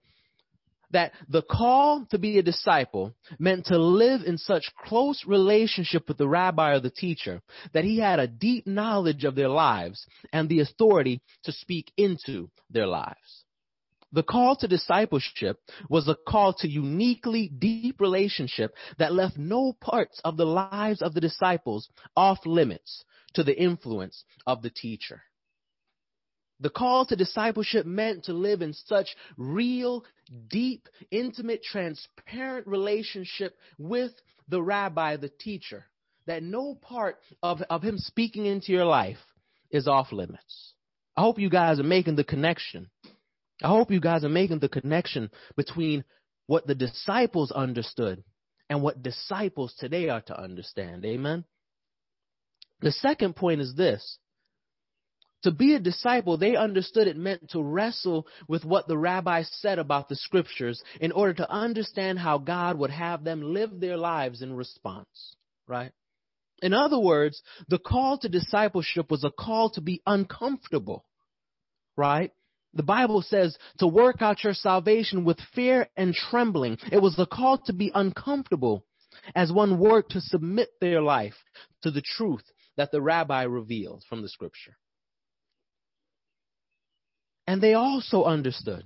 That 0.89 1.11
the 1.29 1.43
call 1.43 2.07
to 2.09 2.17
be 2.17 2.39
a 2.39 2.43
disciple 2.43 3.13
meant 3.37 3.67
to 3.67 3.77
live 3.77 4.21
in 4.25 4.39
such 4.39 4.71
close 4.85 5.23
relationship 5.27 6.07
with 6.07 6.17
the 6.17 6.27
rabbi 6.27 6.71
or 6.71 6.79
the 6.79 6.89
teacher 6.89 7.41
that 7.73 7.83
he 7.83 7.99
had 7.99 8.19
a 8.19 8.27
deep 8.27 8.65
knowledge 8.65 9.23
of 9.25 9.35
their 9.35 9.49
lives 9.49 10.05
and 10.31 10.49
the 10.49 10.61
authority 10.61 11.21
to 11.43 11.51
speak 11.51 11.91
into 11.97 12.49
their 12.71 12.87
lives. 12.87 13.43
The 14.13 14.23
call 14.23 14.55
to 14.57 14.67
discipleship 14.67 15.59
was 15.89 16.07
a 16.07 16.15
call 16.15 16.53
to 16.59 16.67
uniquely 16.67 17.47
deep 17.47 17.99
relationship 17.99 18.75
that 18.99 19.11
left 19.11 19.37
no 19.37 19.73
parts 19.73 20.21
of 20.23 20.37
the 20.37 20.45
lives 20.45 21.01
of 21.01 21.15
the 21.15 21.21
disciples 21.21 21.89
off 22.15 22.45
limits 22.45 23.03
to 23.33 23.43
the 23.43 23.59
influence 23.59 24.23
of 24.45 24.61
the 24.61 24.69
teacher. 24.69 25.23
The 26.59 26.69
call 26.69 27.07
to 27.07 27.15
discipleship 27.15 27.87
meant 27.87 28.25
to 28.25 28.33
live 28.33 28.61
in 28.61 28.73
such 28.73 29.15
real, 29.35 30.05
deep, 30.47 30.87
intimate, 31.09 31.63
transparent 31.63 32.67
relationship 32.67 33.57
with 33.79 34.11
the 34.47 34.61
rabbi, 34.61 35.17
the 35.17 35.31
teacher, 35.39 35.87
that 36.27 36.43
no 36.43 36.75
part 36.75 37.17
of, 37.41 37.63
of 37.63 37.81
him 37.81 37.97
speaking 37.97 38.45
into 38.45 38.71
your 38.71 38.85
life 38.85 39.17
is 39.71 39.87
off 39.87 40.11
limits. 40.11 40.75
I 41.17 41.21
hope 41.21 41.39
you 41.39 41.49
guys 41.49 41.79
are 41.79 41.83
making 41.83 42.15
the 42.15 42.23
connection. 42.23 42.89
I 43.61 43.67
hope 43.67 43.91
you 43.91 43.99
guys 43.99 44.23
are 44.23 44.29
making 44.29 44.59
the 44.59 44.69
connection 44.69 45.29
between 45.55 46.03
what 46.47 46.67
the 46.67 46.75
disciples 46.75 47.51
understood 47.51 48.23
and 48.69 48.81
what 48.81 49.03
disciples 49.03 49.75
today 49.79 50.09
are 50.09 50.21
to 50.21 50.39
understand. 50.39 51.05
Amen. 51.05 51.45
The 52.81 52.91
second 52.91 53.35
point 53.35 53.61
is 53.61 53.75
this 53.75 54.17
to 55.43 55.51
be 55.51 55.75
a 55.75 55.79
disciple, 55.79 56.37
they 56.37 56.55
understood 56.55 57.07
it 57.07 57.17
meant 57.17 57.49
to 57.49 57.61
wrestle 57.61 58.27
with 58.47 58.63
what 58.63 58.87
the 58.87 58.97
rabbis 58.97 59.49
said 59.59 59.77
about 59.77 60.07
the 60.07 60.15
scriptures 60.15 60.81
in 61.01 61.11
order 61.11 61.33
to 61.33 61.51
understand 61.51 62.17
how 62.17 62.37
God 62.37 62.79
would 62.79 62.91
have 62.91 63.23
them 63.23 63.53
live 63.53 63.79
their 63.79 63.97
lives 63.97 64.41
in 64.41 64.53
response, 64.53 65.35
right? 65.67 65.91
In 66.61 66.73
other 66.73 66.97
words, 66.97 67.41
the 67.67 67.77
call 67.77 68.17
to 68.19 68.29
discipleship 68.29 69.11
was 69.11 69.25
a 69.25 69.31
call 69.31 69.69
to 69.71 69.81
be 69.81 70.01
uncomfortable, 70.05 71.05
right? 71.97 72.31
The 72.73 72.83
Bible 72.83 73.21
says 73.21 73.57
to 73.77 73.87
work 73.87 74.21
out 74.21 74.43
your 74.43 74.53
salvation 74.53 75.23
with 75.23 75.39
fear 75.53 75.87
and 75.95 76.13
trembling. 76.13 76.77
It 76.91 77.01
was 77.01 77.17
a 77.19 77.25
call 77.25 77.59
to 77.65 77.73
be 77.73 77.91
uncomfortable 77.93 78.85
as 79.35 79.51
one 79.51 79.79
worked 79.79 80.11
to 80.13 80.21
submit 80.21 80.69
their 80.81 81.01
life 81.01 81.35
to 81.83 81.91
the 81.91 82.01
truth 82.01 82.43
that 82.77 82.91
the 82.91 83.01
rabbi 83.01 83.43
revealed 83.43 84.03
from 84.09 84.21
the 84.21 84.29
scripture. 84.29 84.75
And 87.45 87.61
they 87.61 87.73
also 87.73 88.23
understood 88.23 88.83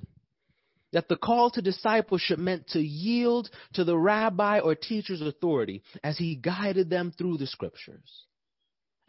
that 0.92 1.08
the 1.08 1.16
call 1.16 1.52
to 1.52 1.62
discipleship 1.62 2.40
meant 2.40 2.68
to 2.70 2.80
yield 2.80 3.50
to 3.74 3.84
the 3.84 3.98
rabbi 3.98 4.60
or 4.60 4.76
teacher's 4.76 5.22
authority 5.22 5.84
as 6.04 6.18
he 6.18 6.36
guided 6.36 6.90
them 6.90 7.12
through 7.12 7.38
the 7.38 7.48
scriptures. 7.48 8.27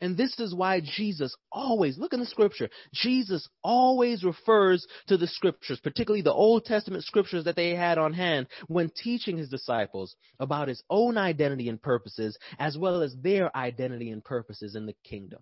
And 0.00 0.16
this 0.16 0.38
is 0.38 0.54
why 0.54 0.80
Jesus 0.80 1.34
always, 1.50 1.98
look 1.98 2.12
in 2.12 2.20
the 2.20 2.26
scripture, 2.26 2.68
Jesus 2.92 3.48
always 3.64 4.22
refers 4.22 4.86
to 5.08 5.16
the 5.16 5.26
scriptures, 5.26 5.80
particularly 5.80 6.22
the 6.22 6.32
Old 6.32 6.64
Testament 6.64 7.04
scriptures 7.04 7.44
that 7.44 7.56
they 7.56 7.74
had 7.74 7.98
on 7.98 8.12
hand 8.12 8.46
when 8.68 8.90
teaching 8.90 9.36
his 9.36 9.48
disciples 9.48 10.14
about 10.38 10.68
his 10.68 10.82
own 10.88 11.18
identity 11.18 11.68
and 11.68 11.82
purposes, 11.82 12.38
as 12.58 12.78
well 12.78 13.02
as 13.02 13.16
their 13.22 13.54
identity 13.56 14.10
and 14.10 14.24
purposes 14.24 14.76
in 14.76 14.86
the 14.86 14.94
kingdom. 15.02 15.40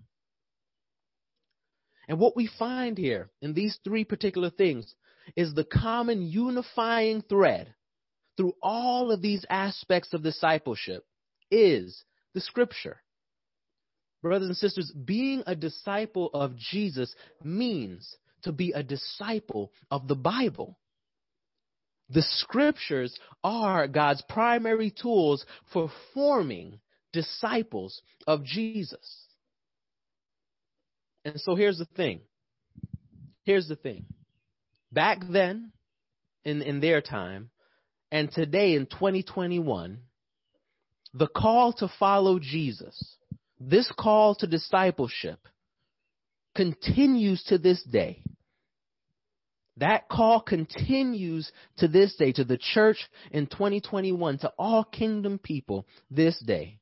And 2.09 2.19
what 2.19 2.37
we 2.37 2.49
find 2.59 2.97
here 2.97 3.31
in 3.42 3.53
these 3.53 3.79
three 3.85 4.05
particular 4.05 4.49
things 4.49 4.95
is 5.35 5.53
the 5.53 5.64
common 5.64 6.23
unifying 6.23 7.23
thread 7.23 7.75
through 8.37 8.55
all 8.62 9.11
of 9.11 9.21
these 9.21 9.45
aspects 9.51 10.14
of 10.14 10.23
discipleship 10.23 11.05
is 11.51 12.05
the 12.33 12.40
scripture. 12.40 13.03
Brothers 14.22 14.48
and 14.48 14.57
sisters, 14.57 14.92
being 14.92 15.42
a 15.46 15.55
disciple 15.55 16.31
of 16.33 16.57
Jesus 16.57 17.14
means 17.42 18.16
to 18.42 18.52
be 18.52 18.72
a 18.72 18.83
disciple 18.83 19.72
of 19.90 20.09
the 20.09 20.14
Bible. 20.14 20.79
The 22.11 22.22
scriptures 22.22 23.16
are 23.42 23.88
God's 23.88 24.22
primary 24.29 24.90
tools 24.90 25.44
for 25.72 25.90
forming 26.14 26.81
disciples 27.12 28.00
of 28.26 28.44
Jesus. 28.44 29.26
And 31.24 31.40
so 31.40 31.57
here's 31.57 31.79
the 31.79 31.88
thing. 31.96 32.20
Here's 33.44 33.66
the 33.66 33.76
thing. 33.76 34.07
Back 34.92 35.18
then, 35.29 35.72
in, 36.44 36.62
in 36.62 36.81
their 36.81 37.00
time, 37.00 37.50
and 38.12 38.31
today 38.31 38.74
in 38.74 38.87
2021, 38.87 39.98
the 41.12 41.26
call 41.26 41.72
to 41.74 41.90
follow 41.98 42.38
Jesus, 42.38 43.16
this 43.59 43.90
call 43.99 44.35
to 44.37 44.47
discipleship, 44.47 45.38
continues 46.55 47.42
to 47.45 47.59
this 47.59 47.83
day. 47.85 48.23
That 49.79 50.09
call 50.09 50.40
continues 50.40 51.51
to 51.79 51.88
this 51.88 52.16
day, 52.16 52.33
to 52.33 52.45
the 52.45 52.59
church 52.59 52.99
in 53.31 53.47
2021, 53.47 54.38
to 54.38 54.53
all 54.59 54.85
kingdom 54.85 55.38
people 55.38 55.87
this 56.11 56.38
day. 56.40 56.79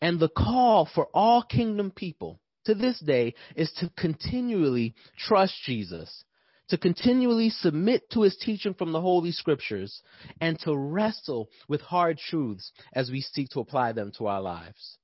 And 0.00 0.20
the 0.20 0.28
call 0.28 0.88
for 0.94 1.08
all 1.12 1.42
kingdom 1.42 1.90
people 1.90 2.38
to 2.66 2.74
this 2.74 3.00
day 3.00 3.34
is 3.56 3.72
to 3.80 3.90
continually 3.96 4.94
trust 5.18 5.54
Jesus, 5.64 6.24
to 6.68 6.78
continually 6.78 7.50
submit 7.50 8.08
to 8.10 8.22
his 8.22 8.36
teaching 8.36 8.74
from 8.74 8.92
the 8.92 9.00
Holy 9.00 9.32
Scriptures, 9.32 10.02
and 10.40 10.58
to 10.60 10.76
wrestle 10.76 11.48
with 11.68 11.80
hard 11.80 12.18
truths 12.18 12.72
as 12.92 13.10
we 13.10 13.20
seek 13.20 13.48
to 13.50 13.60
apply 13.60 13.92
them 13.92 14.12
to 14.18 14.26
our 14.26 14.40
lives. 14.40 14.98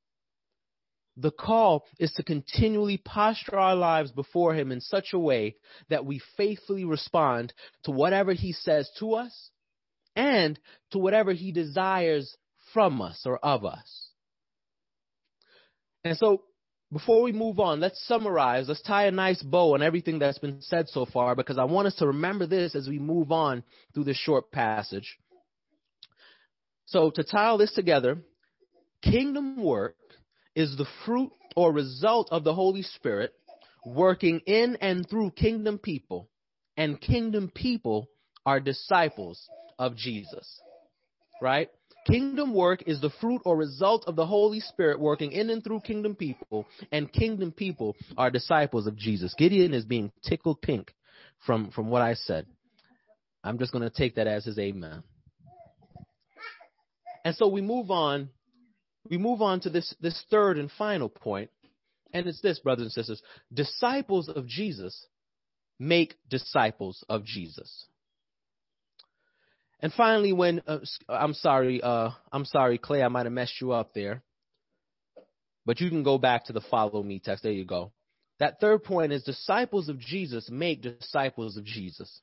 The 1.16 1.30
call 1.30 1.84
is 1.98 2.12
to 2.12 2.22
continually 2.22 2.96
posture 2.96 3.58
our 3.58 3.76
lives 3.76 4.10
before 4.10 4.54
him 4.54 4.72
in 4.72 4.80
such 4.80 5.12
a 5.12 5.18
way 5.18 5.56
that 5.90 6.06
we 6.06 6.22
faithfully 6.36 6.84
respond 6.84 7.52
to 7.84 7.90
whatever 7.90 8.32
he 8.32 8.52
says 8.52 8.90
to 8.98 9.14
us 9.14 9.50
and 10.16 10.58
to 10.90 10.98
whatever 10.98 11.32
he 11.32 11.52
desires 11.52 12.34
from 12.72 13.02
us 13.02 13.24
or 13.26 13.38
of 13.38 13.64
us. 13.64 14.08
And 16.04 16.16
so 16.16 16.42
before 16.92 17.22
we 17.22 17.32
move 17.32 17.58
on, 17.58 17.80
let's 17.80 18.06
summarize. 18.06 18.68
Let's 18.68 18.82
tie 18.82 19.06
a 19.06 19.10
nice 19.10 19.42
bow 19.42 19.74
on 19.74 19.82
everything 19.82 20.18
that's 20.18 20.38
been 20.38 20.60
said 20.60 20.88
so 20.88 21.06
far 21.06 21.34
because 21.34 21.56
I 21.56 21.64
want 21.64 21.86
us 21.86 21.94
to 21.96 22.08
remember 22.08 22.46
this 22.46 22.74
as 22.74 22.86
we 22.86 22.98
move 22.98 23.32
on 23.32 23.62
through 23.94 24.04
this 24.04 24.18
short 24.18 24.52
passage. 24.52 25.18
So 26.84 27.10
to 27.10 27.24
tie 27.24 27.46
all 27.46 27.56
this 27.56 27.72
together, 27.72 28.18
kingdom 29.02 29.62
work 29.62 29.96
is 30.54 30.76
the 30.76 30.86
fruit 31.06 31.32
or 31.56 31.72
result 31.72 32.28
of 32.30 32.44
the 32.44 32.54
Holy 32.54 32.82
Spirit 32.82 33.32
working 33.86 34.40
in 34.46 34.76
and 34.82 35.08
through 35.08 35.30
kingdom 35.30 35.78
people, 35.78 36.28
and 36.76 37.00
kingdom 37.00 37.50
people 37.54 38.08
are 38.44 38.60
disciples 38.60 39.48
of 39.78 39.96
Jesus. 39.96 40.60
Right? 41.40 41.70
Kingdom 42.06 42.52
work 42.52 42.82
is 42.86 43.00
the 43.00 43.10
fruit 43.20 43.42
or 43.44 43.56
result 43.56 44.04
of 44.06 44.16
the 44.16 44.26
Holy 44.26 44.60
Spirit 44.60 44.98
working 44.98 45.32
in 45.32 45.50
and 45.50 45.62
through 45.62 45.80
kingdom 45.80 46.14
people, 46.14 46.66
and 46.90 47.12
kingdom 47.12 47.52
people 47.52 47.96
are 48.16 48.30
disciples 48.30 48.86
of 48.86 48.96
Jesus. 48.96 49.34
Gideon 49.38 49.72
is 49.72 49.84
being 49.84 50.10
tickled 50.24 50.60
pink 50.62 50.92
from, 51.46 51.70
from 51.70 51.90
what 51.90 52.02
I 52.02 52.14
said. 52.14 52.46
I'm 53.44 53.58
just 53.58 53.72
going 53.72 53.88
to 53.88 53.90
take 53.90 54.16
that 54.16 54.26
as 54.26 54.44
his 54.44 54.58
amen. 54.58 55.02
And 57.24 57.36
so 57.36 57.48
we 57.48 57.60
move 57.60 57.90
on 57.90 58.30
we 59.08 59.18
move 59.18 59.42
on 59.42 59.60
to 59.60 59.70
this, 59.70 59.94
this 60.00 60.24
third 60.30 60.58
and 60.58 60.70
final 60.70 61.08
point, 61.08 61.50
and 62.12 62.26
it's 62.26 62.40
this, 62.40 62.58
brothers 62.58 62.84
and 62.84 62.92
sisters. 62.92 63.22
Disciples 63.52 64.28
of 64.28 64.46
Jesus 64.46 65.06
make 65.78 66.14
disciples 66.28 67.04
of 67.08 67.24
Jesus. 67.24 67.86
And 69.82 69.92
finally, 69.92 70.32
when 70.32 70.62
uh, 70.66 70.78
I'm 71.08 71.34
sorry, 71.34 71.82
uh, 71.82 72.10
I'm 72.32 72.44
sorry, 72.44 72.78
Clay, 72.78 73.02
I 73.02 73.08
might 73.08 73.26
have 73.26 73.32
messed 73.32 73.60
you 73.60 73.72
up 73.72 73.92
there, 73.94 74.22
but 75.66 75.80
you 75.80 75.90
can 75.90 76.04
go 76.04 76.18
back 76.18 76.46
to 76.46 76.52
the 76.52 76.60
follow 76.60 77.02
me 77.02 77.20
text. 77.22 77.42
There 77.42 77.52
you 77.52 77.64
go. 77.64 77.92
That 78.38 78.60
third 78.60 78.84
point 78.84 79.12
is 79.12 79.22
disciples 79.24 79.88
of 79.88 79.98
Jesus 79.98 80.48
make 80.50 80.82
disciples 80.82 81.56
of 81.56 81.64
Jesus. 81.64 82.20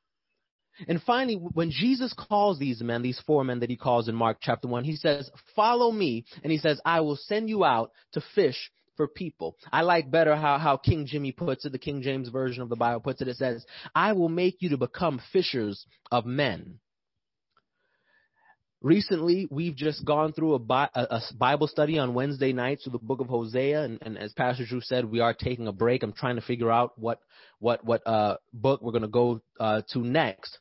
And 0.87 1.01
finally, 1.01 1.35
when 1.35 1.71
Jesus 1.71 2.13
calls 2.13 2.57
these 2.57 2.81
men, 2.81 3.01
these 3.01 3.21
four 3.27 3.43
men 3.43 3.59
that 3.59 3.69
he 3.69 3.75
calls 3.75 4.07
in 4.07 4.15
Mark 4.15 4.37
chapter 4.41 4.67
1, 4.67 4.85
he 4.85 4.95
says, 4.95 5.29
Follow 5.55 5.91
me. 5.91 6.25
And 6.41 6.51
he 6.51 6.57
says, 6.57 6.79
I 6.85 7.01
will 7.01 7.17
send 7.17 7.49
you 7.49 7.65
out 7.65 7.91
to 8.13 8.21
fish 8.33 8.71
for 8.95 9.07
people. 9.07 9.57
I 9.71 9.81
like 9.81 10.09
better 10.09 10.35
how, 10.35 10.57
how 10.57 10.77
King 10.77 11.05
Jimmy 11.05 11.33
puts 11.33 11.65
it, 11.65 11.71
the 11.73 11.79
King 11.79 12.01
James 12.01 12.29
Version 12.29 12.63
of 12.63 12.69
the 12.69 12.75
Bible 12.77 13.01
puts 13.01 13.21
it. 13.21 13.27
It 13.27 13.37
says, 13.37 13.65
I 13.93 14.13
will 14.13 14.29
make 14.29 14.61
you 14.61 14.69
to 14.69 14.77
become 14.77 15.21
fishers 15.33 15.85
of 16.11 16.25
men. 16.25 16.79
Recently, 18.81 19.45
we've 19.51 19.75
just 19.75 20.05
gone 20.05 20.31
through 20.31 20.55
a, 20.55 20.89
a, 20.95 21.21
Bible 21.37 21.67
study 21.67 21.99
on 21.99 22.13
Wednesday 22.13 22.53
nights 22.53 22.83
through 22.83 22.93
the 22.93 22.99
book 22.99 23.19
of 23.19 23.27
Hosea, 23.27 23.83
and, 23.83 23.99
and, 24.01 24.17
as 24.17 24.31
Pastor 24.31 24.65
Drew 24.65 24.79
said, 24.79 25.03
we 25.03 25.19
are 25.19 25.33
taking 25.33 25.67
a 25.67 25.73
break. 25.73 26.01
I'm 26.01 26.13
trying 26.13 26.37
to 26.37 26.41
figure 26.41 26.71
out 26.71 26.97
what 26.97 27.19
what 27.59 27.83
what 27.83 28.07
uh, 28.07 28.37
book 28.53 28.81
we're 28.81 28.93
going 28.93 29.01
to 29.01 29.09
go 29.09 29.41
uh, 29.59 29.81
to 29.91 29.99
next. 29.99 30.59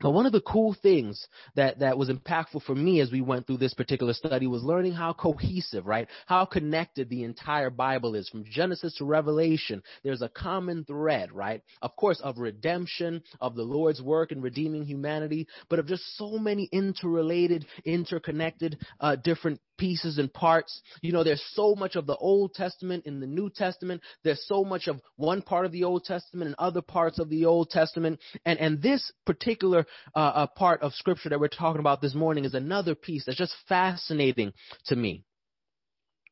But 0.00 0.12
one 0.12 0.24
of 0.24 0.32
the 0.32 0.40
cool 0.40 0.74
things 0.82 1.26
that, 1.56 1.80
that 1.80 1.98
was 1.98 2.08
impactful 2.08 2.62
for 2.62 2.74
me 2.74 3.00
as 3.00 3.12
we 3.12 3.20
went 3.20 3.46
through 3.46 3.58
this 3.58 3.74
particular 3.74 4.14
study 4.14 4.46
was 4.46 4.62
learning 4.62 4.92
how 4.92 5.12
cohesive, 5.12 5.86
right? 5.86 6.08
How 6.26 6.46
connected 6.46 7.08
the 7.08 7.24
entire 7.24 7.68
Bible 7.68 8.14
is 8.14 8.28
from 8.28 8.44
Genesis 8.44 8.94
to 8.94 9.04
Revelation. 9.04 9.82
There's 10.02 10.22
a 10.22 10.28
common 10.30 10.84
thread, 10.84 11.32
right? 11.32 11.62
Of 11.82 11.94
course, 11.96 12.18
of 12.20 12.38
redemption, 12.38 13.22
of 13.40 13.54
the 13.54 13.62
Lord's 13.62 14.00
work 14.00 14.32
in 14.32 14.40
redeeming 14.40 14.84
humanity, 14.84 15.46
but 15.68 15.78
of 15.78 15.86
just 15.86 16.16
so 16.16 16.38
many 16.38 16.68
interrelated, 16.72 17.66
interconnected, 17.84 18.78
uh, 19.00 19.16
different 19.16 19.60
pieces 19.80 20.18
and 20.18 20.32
parts. 20.32 20.82
You 21.00 21.12
know, 21.12 21.24
there's 21.24 21.42
so 21.54 21.74
much 21.74 21.96
of 21.96 22.06
the 22.06 22.16
Old 22.16 22.52
Testament 22.52 23.06
in 23.06 23.18
the 23.18 23.26
New 23.26 23.48
Testament. 23.48 24.02
There's 24.22 24.44
so 24.46 24.62
much 24.62 24.86
of 24.86 25.00
one 25.16 25.40
part 25.40 25.64
of 25.64 25.72
the 25.72 25.84
Old 25.84 26.04
Testament 26.04 26.48
and 26.48 26.54
other 26.58 26.82
parts 26.82 27.18
of 27.18 27.30
the 27.30 27.46
Old 27.46 27.70
Testament. 27.70 28.20
And, 28.44 28.58
and 28.60 28.82
this 28.82 29.10
particular 29.24 29.86
uh, 30.14 30.18
uh, 30.18 30.46
part 30.48 30.82
of 30.82 30.92
Scripture 30.92 31.30
that 31.30 31.40
we're 31.40 31.48
talking 31.48 31.80
about 31.80 32.02
this 32.02 32.14
morning 32.14 32.44
is 32.44 32.54
another 32.54 32.94
piece 32.94 33.24
that's 33.24 33.38
just 33.38 33.54
fascinating 33.68 34.52
to 34.86 34.96
me. 34.96 35.24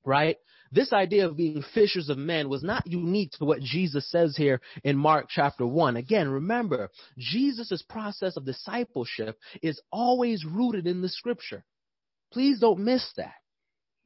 Right? 0.05 0.37
This 0.71 0.93
idea 0.93 1.27
of 1.27 1.39
being 1.39 1.65
fishers 1.73 2.11
of 2.11 2.19
men 2.19 2.51
was 2.51 2.63
not 2.63 2.87
unique 2.87 3.33
to 3.33 3.47
what 3.47 3.61
Jesus 3.63 4.11
says 4.11 4.37
here 4.37 4.61
in 4.85 4.99
Mark 4.99 5.27
chapter 5.31 5.67
1. 5.67 5.97
Again, 5.97 6.29
remember, 6.29 6.91
Jesus' 7.17 7.83
process 7.89 8.37
of 8.37 8.45
discipleship 8.45 9.39
is 9.63 9.81
always 9.91 10.45
rooted 10.45 10.87
in 10.87 11.01
the 11.01 11.09
scripture. 11.09 11.65
Please 12.33 12.61
don't 12.61 12.81
miss 12.81 13.07
that. 13.17 13.35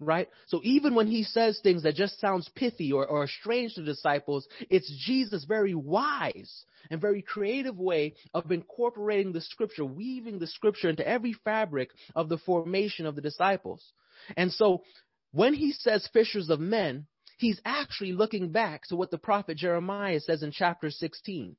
Right? 0.01 0.29
So 0.49 0.61
even 0.65 0.97
when 0.97 1.07
he 1.07 1.23
says 1.23 1.61
things 1.63 1.85
that 1.85 1.95
just 1.95 2.19
sounds 2.19 2.51
pithy 2.57 2.91
or, 2.91 3.07
or 3.07 3.29
strange 3.29 3.75
to 3.75 3.85
disciples, 3.85 4.49
it's 4.69 4.93
Jesus' 5.07 5.45
very 5.45 5.75
wise 5.77 6.65
and 6.91 7.01
very 7.01 7.23
creative 7.23 7.79
way 7.79 8.15
of 8.35 8.51
incorporating 8.51 9.33
the 9.33 9.41
scripture, 9.41 9.85
weaving 9.85 10.41
the 10.41 10.49
scripture 10.49 10.89
into 10.89 11.07
every 11.07 11.35
fabric 11.45 11.91
of 12.17 12.29
the 12.29 12.39
formation 12.39 13.07
of 13.07 13.15
the 13.15 13.21
disciples. 13.21 13.93
And 14.37 14.51
so 14.51 14.83
when 15.31 15.55
he 15.55 15.71
says 15.73 16.09
fishers 16.13 16.51
of 16.51 16.59
men, 16.59 17.07
he's 17.39 17.61
actually 17.65 18.13
looking 18.13 18.51
back 18.51 18.83
to 18.89 18.97
what 18.97 19.11
the 19.11 19.19
prophet 19.19 19.57
Jeremiah 19.57 20.21
says 20.21 20.43
in 20.43 20.51
chapter 20.53 20.91
16, 20.91 21.57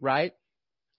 right? 0.00 0.32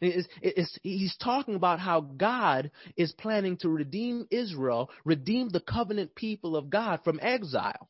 It's, 0.01 0.27
it's, 0.41 0.77
he's 0.81 1.15
talking 1.17 1.55
about 1.55 1.79
how 1.79 2.01
God 2.01 2.71
is 2.95 3.11
planning 3.11 3.57
to 3.57 3.69
redeem 3.69 4.27
Israel, 4.31 4.89
redeem 5.03 5.49
the 5.49 5.59
covenant 5.59 6.15
people 6.15 6.55
of 6.55 6.69
God 6.69 7.01
from 7.03 7.19
exile, 7.21 7.89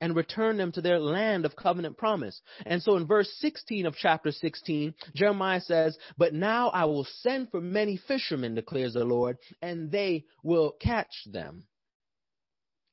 and 0.00 0.14
return 0.14 0.58
them 0.58 0.72
to 0.72 0.82
their 0.82 1.00
land 1.00 1.46
of 1.46 1.56
covenant 1.56 1.96
promise. 1.96 2.40
And 2.66 2.82
so 2.82 2.96
in 2.96 3.06
verse 3.06 3.32
16 3.38 3.86
of 3.86 3.96
chapter 3.96 4.30
16, 4.30 4.94
Jeremiah 5.14 5.62
says, 5.62 5.96
But 6.18 6.34
now 6.34 6.68
I 6.68 6.84
will 6.84 7.06
send 7.20 7.50
for 7.50 7.62
many 7.62 7.96
fishermen, 7.96 8.54
declares 8.54 8.92
the 8.92 9.04
Lord, 9.04 9.38
and 9.62 9.90
they 9.90 10.24
will 10.42 10.72
catch 10.72 11.14
them. 11.24 11.64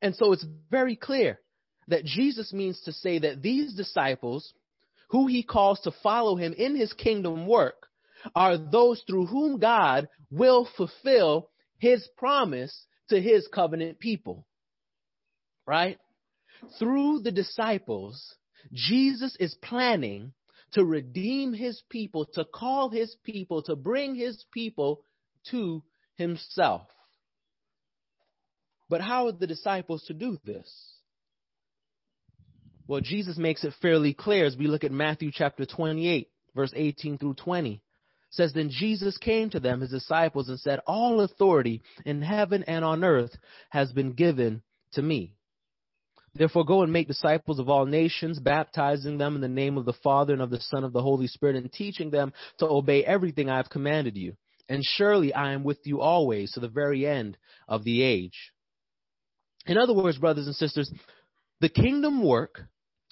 And 0.01 0.15
so 0.15 0.31
it's 0.31 0.45
very 0.71 0.95
clear 0.95 1.39
that 1.89 2.05
Jesus 2.05 2.53
means 2.53 2.79
to 2.81 2.93
say 2.93 3.19
that 3.19 3.41
these 3.41 3.73
disciples, 3.73 4.53
who 5.09 5.27
he 5.27 5.43
calls 5.43 5.81
to 5.81 5.91
follow 6.03 6.37
him 6.37 6.53
in 6.53 6.75
his 6.75 6.93
kingdom 6.93 7.47
work, 7.47 7.87
are 8.35 8.57
those 8.57 9.01
through 9.07 9.27
whom 9.27 9.59
God 9.59 10.07
will 10.31 10.67
fulfill 10.77 11.49
his 11.77 12.07
promise 12.17 12.85
to 13.09 13.21
his 13.21 13.47
covenant 13.53 13.99
people. 13.99 14.45
Right? 15.65 15.97
Through 16.79 17.19
the 17.19 17.31
disciples, 17.31 18.35
Jesus 18.71 19.35
is 19.39 19.55
planning 19.55 20.33
to 20.73 20.83
redeem 20.83 21.53
his 21.53 21.81
people, 21.89 22.25
to 22.33 22.45
call 22.45 22.89
his 22.89 23.15
people, 23.23 23.61
to 23.63 23.75
bring 23.75 24.15
his 24.15 24.43
people 24.51 25.03
to 25.51 25.83
himself. 26.15 26.87
But 28.89 29.01
how 29.01 29.27
are 29.27 29.31
the 29.31 29.47
disciples 29.47 30.03
to 30.03 30.13
do 30.13 30.37
this? 30.45 30.71
Well, 32.87 33.01
Jesus 33.01 33.37
makes 33.37 33.63
it 33.63 33.73
fairly 33.81 34.13
clear 34.13 34.45
as 34.45 34.57
we 34.57 34.67
look 34.67 34.83
at 34.83 34.91
Matthew 34.91 35.31
chapter 35.33 35.65
28, 35.65 36.29
verse 36.55 36.73
18 36.75 37.17
through 37.17 37.35
20 37.35 37.81
says, 38.33 38.53
Then 38.53 38.69
Jesus 38.69 39.17
came 39.17 39.49
to 39.51 39.59
them, 39.59 39.81
his 39.81 39.91
disciples, 39.91 40.49
and 40.49 40.59
said, 40.59 40.79
All 40.85 41.21
authority 41.21 41.81
in 42.05 42.21
heaven 42.21 42.63
and 42.67 42.83
on 42.83 43.03
earth 43.03 43.35
has 43.69 43.91
been 43.91 44.13
given 44.13 44.61
to 44.93 45.01
me. 45.01 45.35
Therefore, 46.35 46.65
go 46.65 46.81
and 46.81 46.91
make 46.91 47.07
disciples 47.07 47.59
of 47.59 47.69
all 47.69 47.85
nations, 47.85 48.39
baptizing 48.39 49.19
them 49.19 49.35
in 49.35 49.41
the 49.41 49.47
name 49.47 49.77
of 49.77 49.85
the 49.85 49.93
Father 49.93 50.33
and 50.33 50.41
of 50.41 50.49
the 50.49 50.59
Son 50.59 50.83
of 50.83 50.91
the 50.91 51.01
Holy 51.01 51.27
Spirit, 51.27 51.55
and 51.55 51.71
teaching 51.71 52.09
them 52.09 52.33
to 52.57 52.67
obey 52.67 53.05
everything 53.05 53.49
I 53.49 53.57
have 53.57 53.69
commanded 53.69 54.17
you. 54.17 54.35
And 54.67 54.83
surely 54.83 55.33
I 55.33 55.53
am 55.53 55.63
with 55.63 55.79
you 55.83 56.01
always 56.01 56.53
to 56.53 56.59
the 56.59 56.67
very 56.67 57.05
end 57.05 57.37
of 57.67 57.83
the 57.83 58.01
age. 58.01 58.51
In 59.67 59.77
other 59.77 59.93
words, 59.93 60.17
brothers 60.17 60.47
and 60.47 60.55
sisters, 60.55 60.91
the 61.61 61.69
kingdom 61.69 62.23
work 62.23 62.61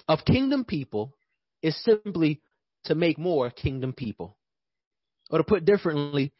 of 0.07 0.25
kingdom 0.25 0.65
people 0.65 1.13
is 1.61 1.81
simply 1.83 2.41
to 2.85 2.95
make 2.95 3.19
more 3.19 3.51
kingdom 3.51 3.93
people. 3.93 4.35
Or 5.31 5.39
to 5.39 5.43
put 5.43 5.65
differently, 5.65 6.33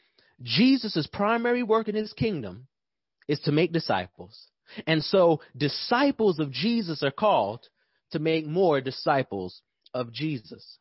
Jesus' 0.43 1.07
primary 1.11 1.63
work 1.63 1.87
in 1.87 1.95
his 1.95 2.13
kingdom 2.13 2.67
is 3.27 3.39
to 3.41 3.51
make 3.51 3.71
disciples. 3.71 4.47
And 4.85 5.03
so 5.03 5.41
disciples 5.55 6.39
of 6.39 6.51
Jesus 6.51 7.01
are 7.03 7.11
called 7.11 7.67
to 8.11 8.19
make 8.19 8.45
more 8.45 8.81
disciples 8.81 9.61
of 9.93 10.11
Jesus. 10.11 10.77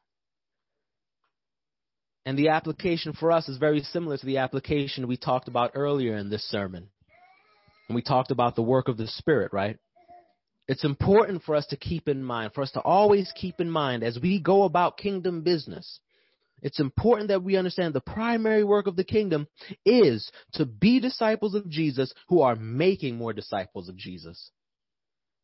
And 2.26 2.38
the 2.38 2.48
application 2.48 3.12
for 3.12 3.32
us 3.32 3.48
is 3.48 3.56
very 3.56 3.80
similar 3.80 4.16
to 4.16 4.26
the 4.26 4.38
application 4.38 5.08
we 5.08 5.16
talked 5.16 5.48
about 5.48 5.72
earlier 5.74 6.16
in 6.16 6.30
this 6.30 6.44
sermon. 6.44 6.88
And 7.88 7.96
we 7.96 8.02
talked 8.02 8.30
about 8.30 8.56
the 8.56 8.62
work 8.62 8.88
of 8.88 8.96
the 8.96 9.06
Spirit, 9.06 9.52
right? 9.52 9.78
It's 10.68 10.84
important 10.84 11.42
for 11.42 11.56
us 11.56 11.66
to 11.68 11.76
keep 11.76 12.08
in 12.08 12.22
mind, 12.22 12.52
for 12.54 12.62
us 12.62 12.70
to 12.72 12.80
always 12.80 13.32
keep 13.34 13.60
in 13.60 13.70
mind 13.70 14.04
as 14.04 14.18
we 14.22 14.40
go 14.40 14.62
about 14.62 14.98
kingdom 14.98 15.42
business, 15.42 15.98
it's 16.62 16.80
important 16.80 17.28
that 17.28 17.42
we 17.42 17.56
understand 17.56 17.94
the 17.94 18.00
primary 18.00 18.64
work 18.64 18.86
of 18.86 18.96
the 18.96 19.04
kingdom 19.04 19.46
is 19.84 20.30
to 20.54 20.66
be 20.66 21.00
disciples 21.00 21.54
of 21.54 21.68
Jesus 21.68 22.12
who 22.28 22.42
are 22.42 22.56
making 22.56 23.16
more 23.16 23.32
disciples 23.32 23.88
of 23.88 23.96
Jesus. 23.96 24.50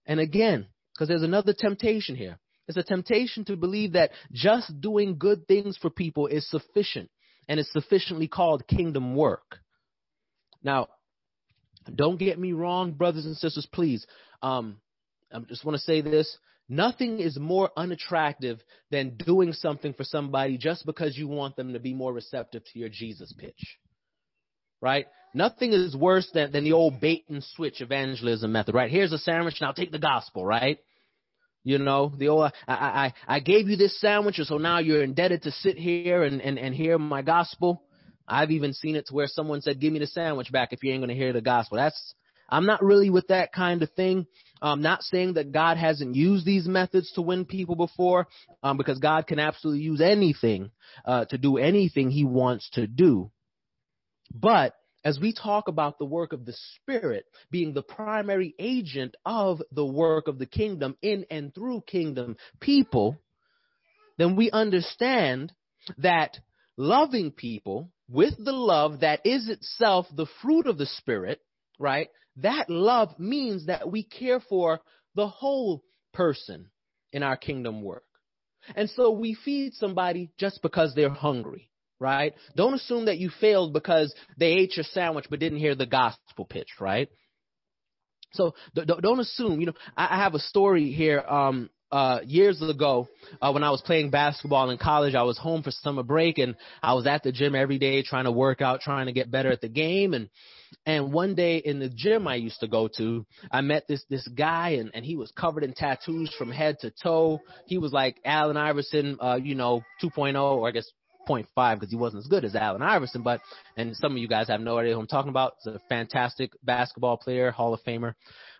And 0.06 0.20
again, 0.20 0.66
because 0.94 1.08
there's 1.08 1.22
another 1.22 1.54
temptation 1.56 2.16
here. 2.16 2.38
It's 2.68 2.76
a 2.76 2.82
temptation 2.82 3.44
to 3.44 3.56
believe 3.56 3.92
that 3.92 4.10
just 4.32 4.80
doing 4.80 5.18
good 5.18 5.46
things 5.46 5.76
for 5.76 5.90
people 5.90 6.26
is 6.26 6.48
sufficient 6.50 7.10
and 7.48 7.60
it's 7.60 7.72
sufficiently 7.72 8.26
called 8.26 8.66
kingdom 8.66 9.14
work. 9.14 9.58
Now, 10.62 10.88
don't 11.94 12.18
get 12.18 12.38
me 12.38 12.52
wrong, 12.52 12.92
brothers 12.92 13.26
and 13.26 13.36
sisters, 13.36 13.68
please. 13.72 14.04
Um, 14.42 14.78
I 15.32 15.38
just 15.40 15.64
want 15.64 15.76
to 15.76 15.82
say 15.82 16.00
this. 16.00 16.36
Nothing 16.68 17.20
is 17.20 17.38
more 17.38 17.70
unattractive 17.76 18.60
than 18.90 19.16
doing 19.16 19.52
something 19.52 19.92
for 19.92 20.04
somebody 20.04 20.58
just 20.58 20.84
because 20.84 21.16
you 21.16 21.28
want 21.28 21.56
them 21.56 21.74
to 21.74 21.78
be 21.78 21.94
more 21.94 22.12
receptive 22.12 22.62
to 22.72 22.78
your 22.78 22.88
Jesus 22.88 23.32
pitch. 23.32 23.78
Right? 24.80 25.06
Nothing 25.32 25.72
is 25.72 25.96
worse 25.96 26.28
than, 26.34 26.50
than 26.52 26.64
the 26.64 26.72
old 26.72 27.00
bait 27.00 27.24
and 27.28 27.42
switch 27.42 27.80
evangelism 27.80 28.50
method, 28.52 28.74
right? 28.74 28.90
Here's 28.90 29.12
a 29.12 29.18
sandwich, 29.18 29.58
now 29.60 29.72
take 29.72 29.92
the 29.92 29.98
gospel, 29.98 30.44
right? 30.44 30.78
You 31.62 31.78
know, 31.78 32.12
the 32.16 32.28
old, 32.28 32.52
I, 32.66 32.72
I, 32.72 33.14
I 33.26 33.40
gave 33.40 33.68
you 33.68 33.76
this 33.76 34.00
sandwich, 34.00 34.36
so 34.36 34.58
now 34.58 34.78
you're 34.78 35.02
indebted 35.02 35.42
to 35.42 35.50
sit 35.50 35.76
here 35.76 36.22
and, 36.22 36.40
and, 36.40 36.58
and 36.58 36.74
hear 36.74 36.98
my 36.98 37.22
gospel. 37.22 37.82
I've 38.26 38.50
even 38.50 38.72
seen 38.72 38.96
it 38.96 39.06
to 39.08 39.14
where 39.14 39.26
someone 39.26 39.60
said, 39.60 39.80
give 39.80 39.92
me 39.92 39.98
the 39.98 40.06
sandwich 40.06 40.50
back 40.50 40.72
if 40.72 40.82
you 40.82 40.92
ain't 40.92 41.00
going 41.00 41.10
to 41.10 41.14
hear 41.14 41.32
the 41.32 41.40
gospel. 41.40 41.76
That's, 41.76 42.14
I'm 42.48 42.66
not 42.66 42.82
really 42.82 43.10
with 43.10 43.28
that 43.28 43.52
kind 43.52 43.82
of 43.82 43.90
thing. 43.92 44.26
I'm 44.62 44.82
not 44.82 45.02
saying 45.02 45.34
that 45.34 45.52
God 45.52 45.76
hasn't 45.76 46.14
used 46.14 46.46
these 46.46 46.66
methods 46.66 47.12
to 47.12 47.22
win 47.22 47.44
people 47.44 47.74
before, 47.76 48.28
um, 48.62 48.76
because 48.76 48.98
God 48.98 49.26
can 49.26 49.38
absolutely 49.38 49.82
use 49.82 50.00
anything 50.00 50.70
uh, 51.04 51.26
to 51.26 51.38
do 51.38 51.58
anything 51.58 52.10
He 52.10 52.24
wants 52.24 52.68
to 52.70 52.86
do. 52.86 53.30
But 54.32 54.74
as 55.04 55.20
we 55.20 55.32
talk 55.32 55.68
about 55.68 55.98
the 55.98 56.04
work 56.04 56.32
of 56.32 56.44
the 56.44 56.56
Spirit 56.74 57.26
being 57.50 57.72
the 57.72 57.82
primary 57.82 58.54
agent 58.58 59.16
of 59.24 59.62
the 59.70 59.86
work 59.86 60.26
of 60.26 60.38
the 60.38 60.46
kingdom 60.46 60.96
in 61.00 61.26
and 61.30 61.54
through 61.54 61.82
kingdom 61.86 62.36
people, 62.60 63.16
then 64.18 64.36
we 64.36 64.50
understand 64.50 65.52
that 65.98 66.38
loving 66.76 67.30
people 67.30 67.92
with 68.08 68.34
the 68.44 68.52
love 68.52 69.00
that 69.00 69.24
is 69.24 69.48
itself 69.48 70.06
the 70.14 70.26
fruit 70.42 70.66
of 70.66 70.78
the 70.78 70.86
Spirit, 70.86 71.40
right? 71.78 72.08
That 72.36 72.68
love 72.68 73.18
means 73.18 73.66
that 73.66 73.90
we 73.90 74.02
care 74.02 74.40
for 74.40 74.80
the 75.14 75.26
whole 75.26 75.82
person 76.12 76.70
in 77.12 77.22
our 77.22 77.36
kingdom 77.36 77.82
work. 77.82 78.04
And 78.74 78.90
so 78.90 79.10
we 79.12 79.34
feed 79.44 79.74
somebody 79.74 80.30
just 80.38 80.60
because 80.60 80.94
they're 80.94 81.08
hungry, 81.08 81.70
right? 82.00 82.34
Don't 82.56 82.74
assume 82.74 83.06
that 83.06 83.18
you 83.18 83.30
failed 83.40 83.72
because 83.72 84.14
they 84.36 84.52
ate 84.52 84.76
your 84.76 84.84
sandwich 84.84 85.26
but 85.30 85.38
didn't 85.38 85.58
hear 85.58 85.74
the 85.74 85.86
gospel 85.86 86.44
pitch, 86.44 86.68
right? 86.80 87.08
So 88.32 88.54
don't 88.74 89.20
assume, 89.20 89.60
you 89.60 89.66
know, 89.66 89.72
I 89.96 90.16
have 90.16 90.34
a 90.34 90.40
story 90.40 90.92
here. 90.92 91.20
Um, 91.20 91.70
uh, 91.92 92.18
years 92.26 92.60
ago, 92.60 93.08
uh, 93.40 93.52
when 93.52 93.62
I 93.62 93.70
was 93.70 93.80
playing 93.80 94.10
basketball 94.10 94.70
in 94.70 94.76
college, 94.76 95.14
I 95.14 95.22
was 95.22 95.38
home 95.38 95.62
for 95.62 95.70
summer 95.70 96.02
break 96.02 96.38
and 96.38 96.56
I 96.82 96.94
was 96.94 97.06
at 97.06 97.22
the 97.22 97.30
gym 97.30 97.54
every 97.54 97.78
day 97.78 98.02
trying 98.02 98.24
to 98.24 98.32
work 98.32 98.60
out, 98.60 98.80
trying 98.80 99.06
to 99.06 99.12
get 99.12 99.30
better 99.30 99.52
at 99.52 99.60
the 99.60 99.68
game. 99.68 100.12
And, 100.12 100.28
and 100.84 101.12
one 101.12 101.34
day 101.34 101.56
in 101.56 101.80
the 101.80 101.88
gym 101.88 102.28
I 102.28 102.36
used 102.36 102.60
to 102.60 102.68
go 102.68 102.88
to, 102.96 103.26
I 103.50 103.60
met 103.60 103.88
this, 103.88 104.04
this 104.08 104.26
guy 104.28 104.70
and, 104.70 104.90
and 104.94 105.04
he 105.04 105.16
was 105.16 105.32
covered 105.32 105.64
in 105.64 105.72
tattoos 105.72 106.32
from 106.38 106.50
head 106.50 106.76
to 106.80 106.92
toe. 107.02 107.40
He 107.66 107.78
was 107.78 107.92
like 107.92 108.16
Allen 108.24 108.56
Iverson, 108.56 109.18
uh, 109.20 109.38
you 109.42 109.54
know, 109.54 109.82
2.0 110.02 110.40
or 110.40 110.68
I 110.68 110.70
guess 110.70 110.88
0.5 111.28 111.74
because 111.74 111.90
he 111.90 111.96
wasn't 111.96 112.22
as 112.22 112.28
good 112.28 112.44
as 112.44 112.54
Allen 112.54 112.82
Iverson, 112.82 113.22
but, 113.22 113.40
and 113.76 113.96
some 113.96 114.12
of 114.12 114.18
you 114.18 114.28
guys 114.28 114.46
have 114.48 114.60
no 114.60 114.78
idea 114.78 114.94
who 114.94 115.00
I'm 115.00 115.08
talking 115.08 115.30
about. 115.30 115.54
He's 115.64 115.74
a 115.74 115.80
fantastic 115.88 116.52
basketball 116.62 117.16
player, 117.16 117.50
Hall 117.50 117.74
of 117.74 117.80
Famer. 117.82 118.14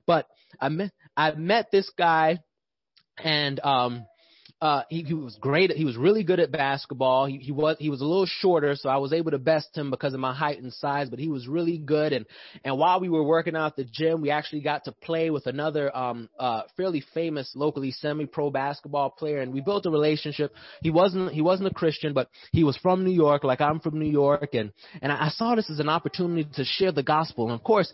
But 0.05 0.27
I 0.61 0.69
met, 0.69 0.91
I 1.17 1.33
met 1.33 1.71
this 1.71 1.91
guy 1.97 2.41
and 3.23 3.61
um 3.61 4.07
uh 4.61 4.83
he, 4.89 5.03
he 5.03 5.13
was 5.13 5.37
great 5.39 5.71
he 5.73 5.85
was 5.85 5.97
really 5.97 6.25
good 6.25 6.41
at 6.41 6.51
basketball. 6.51 7.27
He, 7.27 7.37
he 7.39 7.53
was 7.53 7.77
he 7.79 7.91
was 7.91 8.01
a 8.01 8.05
little 8.05 8.27
shorter 8.27 8.75
so 8.75 8.89
i 8.89 8.97
was 8.97 9.13
able 9.13 9.31
to 9.33 9.39
best 9.39 9.77
him 9.77 9.91
because 9.91 10.15
of 10.15 10.21
my 10.21 10.35
height 10.35 10.63
and 10.63 10.73
size 10.73 11.11
but 11.11 11.19
he 11.19 11.29
was 11.29 11.47
really 11.47 11.79
good. 11.79 12.13
And 12.13 12.27
and 12.65 12.79
while 12.79 13.01
we 13.01 13.09
were 13.09 13.23
working 13.23 13.55
out 13.55 13.73
at 13.73 13.77
the 13.77 13.85
gym 13.85 14.23
we 14.23 14.31
actually 14.31 14.63
got 14.63 14.85
to 14.85 14.93
play 14.93 15.31
with 15.31 15.47
another 15.47 15.95
um 15.95 16.29
uh 16.39 16.63
fairly 16.77 17.05
famous 17.13 17.53
locally 17.55 17.91
semi 17.91 18.25
pro 18.25 18.51
basketball 18.51 19.11
player 19.11 19.41
and 19.41 19.53
we 19.53 19.61
built 19.61 19.85
a 19.87 19.91
relationship. 19.91 20.55
He 20.81 20.91
wasn't 20.91 21.33
he 21.33 21.43
wasn't 21.43 21.71
a 21.71 21.75
christian 21.75 22.15
but 22.15 22.31
he 22.53 22.65
was 22.65 22.77
from 22.79 23.05
new 23.05 23.11
york 23.11 23.45
like 23.45 23.61
i'm 23.61 23.81
from 23.81 23.99
new 23.99 24.11
york 24.11 24.55
and 24.55 24.73
and 25.03 25.13
i 25.13 25.29
saw 25.29 25.55
this 25.55 25.71
as 25.71 25.81
an 25.81 25.89
opportunity 25.89 26.49
to 26.55 26.65
share 26.65 26.93
the 26.93 27.03
gospel. 27.03 27.45
And 27.45 27.53
of 27.53 27.63
course 27.63 27.93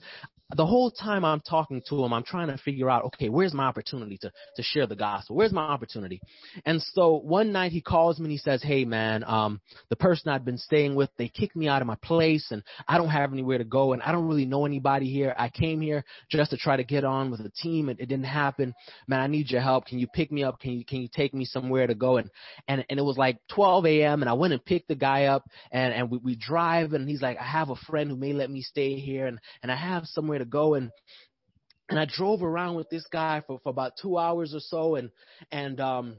the 0.54 0.66
whole 0.66 0.90
time 0.90 1.24
I'm 1.24 1.40
talking 1.40 1.82
to 1.88 2.04
him, 2.04 2.12
I'm 2.12 2.24
trying 2.24 2.48
to 2.48 2.58
figure 2.58 2.90
out, 2.90 3.04
okay, 3.04 3.28
where's 3.28 3.54
my 3.54 3.64
opportunity 3.64 4.18
to, 4.18 4.30
to 4.56 4.62
share 4.62 4.86
the 4.86 4.96
gospel? 4.96 5.36
Where's 5.36 5.52
my 5.52 5.62
opportunity? 5.62 6.20
And 6.66 6.82
so 6.82 7.18
one 7.18 7.52
night 7.52 7.72
he 7.72 7.80
calls 7.80 8.18
me 8.18 8.24
and 8.24 8.32
he 8.32 8.38
says, 8.38 8.62
Hey 8.62 8.84
man, 8.84 9.24
um, 9.24 9.60
the 9.88 9.96
person 9.96 10.30
I've 10.30 10.44
been 10.44 10.58
staying 10.58 10.94
with, 10.94 11.10
they 11.16 11.28
kicked 11.28 11.56
me 11.56 11.68
out 11.68 11.80
of 11.80 11.86
my 11.86 11.96
place 12.02 12.48
and 12.50 12.62
I 12.86 12.98
don't 12.98 13.08
have 13.08 13.32
anywhere 13.32 13.58
to 13.58 13.64
go 13.64 13.92
and 13.92 14.02
I 14.02 14.12
don't 14.12 14.28
really 14.28 14.44
know 14.44 14.66
anybody 14.66 15.10
here. 15.10 15.34
I 15.38 15.48
came 15.48 15.80
here 15.80 16.04
just 16.30 16.50
to 16.50 16.56
try 16.56 16.76
to 16.76 16.84
get 16.84 17.04
on 17.04 17.30
with 17.30 17.40
a 17.40 17.50
team 17.50 17.88
and 17.88 17.98
it 17.98 18.06
didn't 18.06 18.24
happen. 18.24 18.74
Man, 19.08 19.20
I 19.20 19.26
need 19.26 19.50
your 19.50 19.62
help. 19.62 19.86
Can 19.86 19.98
you 19.98 20.06
pick 20.06 20.30
me 20.30 20.44
up? 20.44 20.60
Can 20.60 20.72
you, 20.72 20.84
can 20.84 21.00
you 21.00 21.08
take 21.14 21.32
me 21.32 21.44
somewhere 21.44 21.86
to 21.86 21.94
go? 21.94 22.18
And, 22.18 22.30
and, 22.68 22.84
and 22.90 22.98
it 22.98 23.02
was 23.02 23.16
like 23.16 23.38
12 23.54 23.86
a.m. 23.86 24.22
and 24.22 24.28
I 24.28 24.34
went 24.34 24.52
and 24.52 24.64
picked 24.64 24.88
the 24.88 24.94
guy 24.94 25.24
up 25.24 25.44
and, 25.70 25.94
and 25.94 26.10
we, 26.10 26.18
we 26.18 26.36
drive 26.36 26.92
and 26.92 27.08
he's 27.08 27.22
like, 27.22 27.38
I 27.38 27.44
have 27.44 27.70
a 27.70 27.76
friend 27.76 28.10
who 28.10 28.16
may 28.16 28.32
let 28.32 28.50
me 28.50 28.60
stay 28.60 28.96
here 28.96 29.26
and, 29.26 29.38
and 29.62 29.72
I 29.72 29.76
have 29.76 30.04
somewhere 30.06 30.41
to 30.42 30.50
go 30.50 30.74
and 30.74 30.90
and 31.88 31.98
I 31.98 32.06
drove 32.06 32.42
around 32.42 32.76
with 32.76 32.88
this 32.88 33.06
guy 33.12 33.42
for, 33.46 33.58
for 33.62 33.68
about 33.70 33.92
two 34.00 34.16
hours 34.18 34.54
or 34.54 34.60
so 34.60 34.94
and 34.96 35.10
and 35.50 35.80
um 35.80 36.16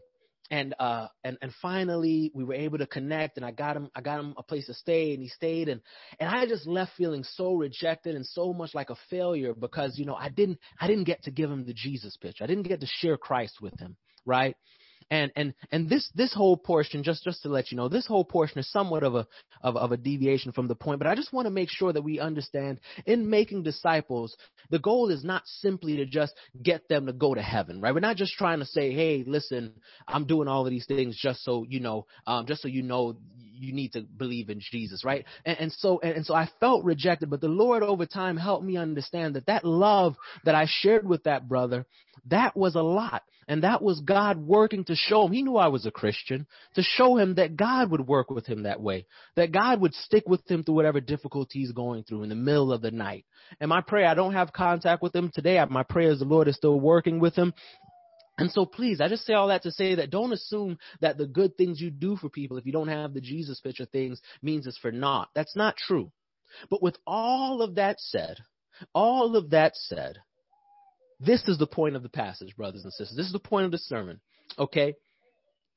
and 0.51 0.75
uh 0.79 1.07
and 1.23 1.37
and 1.41 1.51
finally 1.61 2.31
we 2.35 2.43
were 2.43 2.53
able 2.53 2.77
to 2.77 2.85
connect 2.85 3.37
and 3.37 3.45
I 3.45 3.51
got 3.51 3.75
him 3.75 3.89
I 3.95 4.01
got 4.01 4.19
him 4.19 4.33
a 4.37 4.43
place 4.43 4.67
to 4.67 4.73
stay 4.73 5.13
and 5.13 5.21
he 5.21 5.29
stayed 5.29 5.69
and 5.69 5.81
and 6.19 6.29
I 6.29 6.45
just 6.45 6.67
left 6.67 6.91
feeling 6.97 7.23
so 7.23 7.55
rejected 7.55 8.15
and 8.15 8.25
so 8.25 8.53
much 8.53 8.75
like 8.75 8.89
a 8.89 8.97
failure 9.09 9.53
because 9.53 9.97
you 9.97 10.05
know 10.05 10.15
I 10.15 10.29
didn't 10.29 10.59
I 10.79 10.87
didn't 10.87 11.05
get 11.05 11.23
to 11.23 11.31
give 11.31 11.49
him 11.49 11.65
the 11.65 11.73
Jesus 11.73 12.17
pitch. 12.17 12.37
I 12.41 12.45
didn't 12.45 12.67
get 12.67 12.81
to 12.81 12.87
share 12.87 13.17
Christ 13.17 13.59
with 13.61 13.79
him, 13.79 13.95
right? 14.25 14.55
And 15.09 15.31
and 15.35 15.53
and 15.71 15.89
this 15.89 16.09
this 16.15 16.33
whole 16.33 16.57
portion, 16.57 17.03
just 17.03 17.23
just 17.23 17.43
to 17.43 17.49
let 17.49 17.71
you 17.71 17.77
know, 17.77 17.89
this 17.89 18.07
whole 18.07 18.25
portion 18.25 18.59
is 18.59 18.71
somewhat 18.71 19.03
of 19.03 19.15
a 19.15 19.27
of, 19.61 19.75
of 19.75 19.91
a 19.91 19.97
deviation 19.97 20.51
from 20.51 20.67
the 20.67 20.75
point. 20.75 20.99
But 20.99 21.07
I 21.07 21.15
just 21.15 21.33
want 21.33 21.45
to 21.45 21.51
make 21.51 21.69
sure 21.69 21.91
that 21.93 22.01
we 22.01 22.19
understand 22.19 22.79
in 23.05 23.29
making 23.29 23.63
disciples, 23.63 24.35
the 24.69 24.79
goal 24.79 25.09
is 25.09 25.23
not 25.23 25.43
simply 25.45 25.97
to 25.97 26.05
just 26.05 26.33
get 26.61 26.87
them 26.89 27.05
to 27.05 27.13
go 27.13 27.33
to 27.33 27.41
heaven, 27.41 27.81
right? 27.81 27.93
We're 27.93 27.99
not 27.99 28.17
just 28.17 28.33
trying 28.33 28.59
to 28.59 28.65
say, 28.65 28.91
hey, 28.91 29.23
listen, 29.25 29.73
I'm 30.07 30.25
doing 30.25 30.47
all 30.47 30.65
of 30.65 30.71
these 30.71 30.85
things 30.85 31.17
just 31.19 31.43
so 31.43 31.65
you 31.67 31.79
know, 31.79 32.05
um, 32.27 32.45
just 32.45 32.61
so 32.61 32.67
you 32.67 32.83
know 32.83 33.15
you 33.63 33.73
need 33.73 33.93
to 33.93 34.01
believe 34.01 34.49
in 34.49 34.59
Jesus, 34.59 35.03
right? 35.03 35.25
And, 35.45 35.57
and 35.59 35.71
so 35.71 35.99
and, 36.01 36.17
and 36.17 36.25
so 36.25 36.33
I 36.33 36.49
felt 36.59 36.83
rejected, 36.83 37.29
but 37.29 37.41
the 37.41 37.47
Lord 37.47 37.83
over 37.83 38.05
time 38.05 38.37
helped 38.37 38.65
me 38.65 38.77
understand 38.77 39.35
that 39.35 39.47
that 39.47 39.65
love 39.65 40.15
that 40.45 40.55
I 40.55 40.67
shared 40.67 41.07
with 41.07 41.23
that 41.23 41.47
brother, 41.47 41.85
that 42.29 42.55
was 42.55 42.75
a 42.75 42.81
lot. 42.81 43.23
And 43.47 43.63
that 43.63 43.81
was 43.81 43.99
God 43.99 44.37
working 44.37 44.85
to 44.85 44.95
show 44.95 45.25
him. 45.25 45.33
He 45.33 45.41
knew 45.41 45.57
I 45.57 45.67
was 45.67 45.85
a 45.85 45.91
Christian, 45.91 46.47
to 46.75 46.81
show 46.81 47.17
him 47.17 47.35
that 47.35 47.57
God 47.57 47.91
would 47.91 48.07
work 48.07 48.29
with 48.29 48.45
him 48.45 48.63
that 48.63 48.81
way, 48.81 49.05
that 49.35 49.51
God 49.51 49.81
would 49.81 49.93
stick 49.93 50.23
with 50.27 50.49
him 50.49 50.63
through 50.63 50.75
whatever 50.75 51.01
difficulty 51.01 51.59
he's 51.59 51.71
going 51.71 52.03
through 52.03 52.23
in 52.23 52.29
the 52.29 52.35
middle 52.35 52.71
of 52.71 52.81
the 52.81 52.91
night. 52.91 53.25
And 53.59 53.69
my 53.69 53.81
prayer, 53.81 54.07
I 54.07 54.13
don't 54.13 54.33
have 54.33 54.53
contact 54.53 55.01
with 55.01 55.13
him 55.13 55.29
today. 55.33 55.63
My 55.69 55.83
prayer 55.83 56.11
is 56.11 56.19
the 56.19 56.25
Lord 56.25 56.47
is 56.47 56.55
still 56.55 56.79
working 56.79 57.19
with 57.19 57.35
him. 57.35 57.53
And 58.37 58.51
so 58.51 58.65
please, 58.65 58.99
I 58.99 59.09
just 59.09 59.25
say 59.25 59.33
all 59.33 59.49
that 59.49 59.63
to 59.63 59.71
say 59.71 59.95
that 59.95 60.09
don't 60.09 60.33
assume 60.33 60.79
that 61.01 61.17
the 61.17 61.27
good 61.27 61.55
things 61.55 61.79
you 61.79 61.91
do 61.91 62.15
for 62.15 62.29
people, 62.29 62.57
if 62.57 62.65
you 62.65 62.71
don't 62.71 62.87
have 62.87 63.13
the 63.13 63.21
Jesus 63.21 63.59
picture 63.59 63.85
things, 63.85 64.21
means 64.41 64.65
it's 64.65 64.77
for 64.77 64.91
naught. 64.91 65.29
That's 65.35 65.55
not 65.55 65.77
true. 65.77 66.11
But 66.69 66.81
with 66.81 66.97
all 67.05 67.61
of 67.61 67.75
that 67.75 67.99
said, 67.99 68.37
all 68.93 69.35
of 69.35 69.51
that 69.51 69.75
said, 69.75 70.17
this 71.19 71.47
is 71.47 71.57
the 71.57 71.67
point 71.67 71.95
of 71.95 72.03
the 72.03 72.09
passage, 72.09 72.55
brothers 72.55 72.83
and 72.83 72.91
sisters. 72.93 73.15
This 73.15 73.27
is 73.27 73.33
the 73.33 73.39
point 73.39 73.65
of 73.65 73.71
the 73.71 73.77
sermon. 73.77 74.19
Okay? 74.57 74.95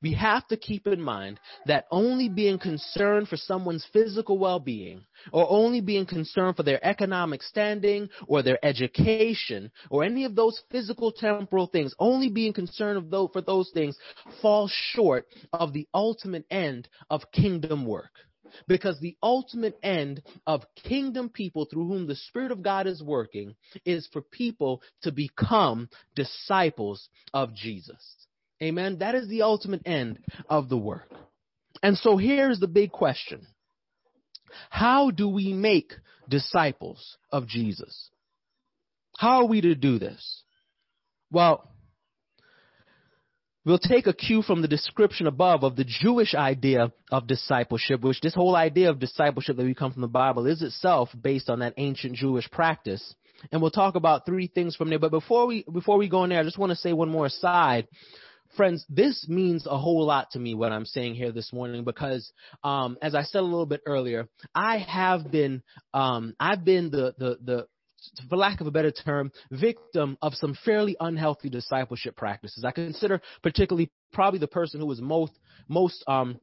We 0.01 0.13
have 0.13 0.47
to 0.49 0.57
keep 0.57 0.85
in 0.85 1.01
mind 1.01 1.39
that 1.65 1.87
only 1.89 2.29
being 2.29 2.59
concerned 2.59 3.29
for 3.29 3.37
someone's 3.37 3.85
physical 3.91 4.37
well 4.37 4.59
being, 4.59 5.03
or 5.31 5.49
only 5.49 5.81
being 5.81 6.05
concerned 6.05 6.55
for 6.55 6.61
their 6.61 6.83
economic 6.85 7.41
standing, 7.41 8.09
or 8.27 8.43
their 8.43 8.63
education, 8.63 9.71
or 9.89 10.03
any 10.03 10.23
of 10.25 10.35
those 10.35 10.61
physical 10.69 11.11
temporal 11.11 11.65
things, 11.65 11.95
only 11.97 12.29
being 12.29 12.53
concerned 12.53 13.09
for 13.09 13.41
those 13.41 13.71
things 13.73 13.97
falls 14.41 14.71
short 14.71 15.25
of 15.51 15.73
the 15.73 15.87
ultimate 15.95 16.45
end 16.51 16.87
of 17.09 17.31
kingdom 17.31 17.85
work. 17.85 18.11
Because 18.67 18.99
the 18.99 19.17
ultimate 19.21 19.77
end 19.83 20.21
of 20.45 20.63
kingdom 20.75 21.29
people 21.29 21.65
through 21.65 21.87
whom 21.87 22.07
the 22.07 22.15
Spirit 22.15 22.51
of 22.51 22.61
God 22.61 22.87
is 22.87 23.03
working 23.03 23.55
is 23.83 24.07
for 24.13 24.21
people 24.21 24.81
to 25.01 25.11
become 25.11 25.89
disciples 26.15 27.09
of 27.33 27.53
Jesus. 27.53 28.26
Amen. 28.61 28.99
That 28.99 29.15
is 29.15 29.27
the 29.27 29.43
ultimate 29.43 29.81
end 29.85 30.19
of 30.49 30.69
the 30.69 30.77
work. 30.77 31.11
And 31.83 31.97
so 31.97 32.17
here's 32.17 32.59
the 32.59 32.67
big 32.67 32.91
question. 32.91 33.45
How 34.69 35.11
do 35.11 35.29
we 35.29 35.53
make 35.53 35.93
disciples 36.27 37.17
of 37.31 37.47
Jesus? 37.47 38.09
How 39.17 39.41
are 39.41 39.47
we 39.47 39.61
to 39.61 39.75
do 39.75 39.99
this? 39.99 40.43
Well, 41.31 41.69
We'll 43.67 43.79
take 43.79 44.07
a 44.07 44.13
cue 44.13 44.43
from 44.43 44.61
the 44.61 44.67
description 44.69 45.27
above 45.27 45.65
of 45.65 45.75
the 45.75 45.83
Jewish 45.83 46.33
idea 46.33 46.93
of 47.11 47.27
discipleship, 47.27 47.99
which 47.99 48.21
this 48.21 48.33
whole 48.33 48.55
idea 48.55 48.89
of 48.89 48.97
discipleship 48.97 49.57
that 49.57 49.65
we 49.65 49.73
come 49.73 49.91
from 49.91 50.03
the 50.03 50.07
Bible 50.07 50.47
is 50.47 50.61
itself 50.61 51.09
based 51.21 51.49
on 51.49 51.59
that 51.59 51.73
ancient 51.75 52.15
Jewish 52.15 52.49
practice. 52.49 53.13
And 53.51 53.61
we'll 53.61 53.71
talk 53.71 53.95
about 53.95 54.25
three 54.25 54.47
things 54.47 54.77
from 54.77 54.89
there. 54.89 54.99
But 54.99 55.11
before 55.11 55.47
we 55.47 55.65
before 55.69 55.97
we 55.97 56.07
go 56.07 56.23
in 56.23 56.29
there, 56.29 56.39
I 56.39 56.43
just 56.43 56.57
want 56.57 56.69
to 56.69 56.77
say 56.77 56.93
one 56.93 57.09
more 57.09 57.25
aside. 57.25 57.89
Friends, 58.55 58.85
this 58.89 59.27
means 59.27 59.67
a 59.67 59.77
whole 59.77 60.05
lot 60.05 60.31
to 60.31 60.39
me 60.39 60.55
what 60.55 60.71
I'm 60.71 60.85
saying 60.85 61.15
here 61.15 61.31
this 61.31 61.51
morning 61.51 61.83
because, 61.83 62.31
um, 62.63 62.97
as 63.01 63.13
I 63.13 63.23
said 63.23 63.39
a 63.39 63.41
little 63.41 63.65
bit 63.65 63.81
earlier, 63.85 64.27
I 64.55 64.77
have 64.79 65.31
been, 65.31 65.61
um, 65.93 66.33
I've 66.39 66.63
been 66.63 66.89
the, 66.89 67.13
the, 67.17 67.37
the, 67.43 67.67
for 68.29 68.37
lack 68.37 68.61
of 68.61 68.67
a 68.67 68.71
better 68.71 68.91
term, 68.91 69.31
victim 69.51 70.17
of 70.21 70.33
some 70.35 70.55
fairly 70.65 70.95
unhealthy 70.99 71.49
discipleship 71.49 72.15
practices. 72.15 72.63
I 72.63 72.71
consider 72.71 73.21
particularly 73.43 73.91
probably 74.13 74.39
the 74.39 74.47
person 74.47 74.79
who 74.79 74.85
was 74.85 75.01
most 75.01 75.33
most 75.67 76.03
um 76.07 76.39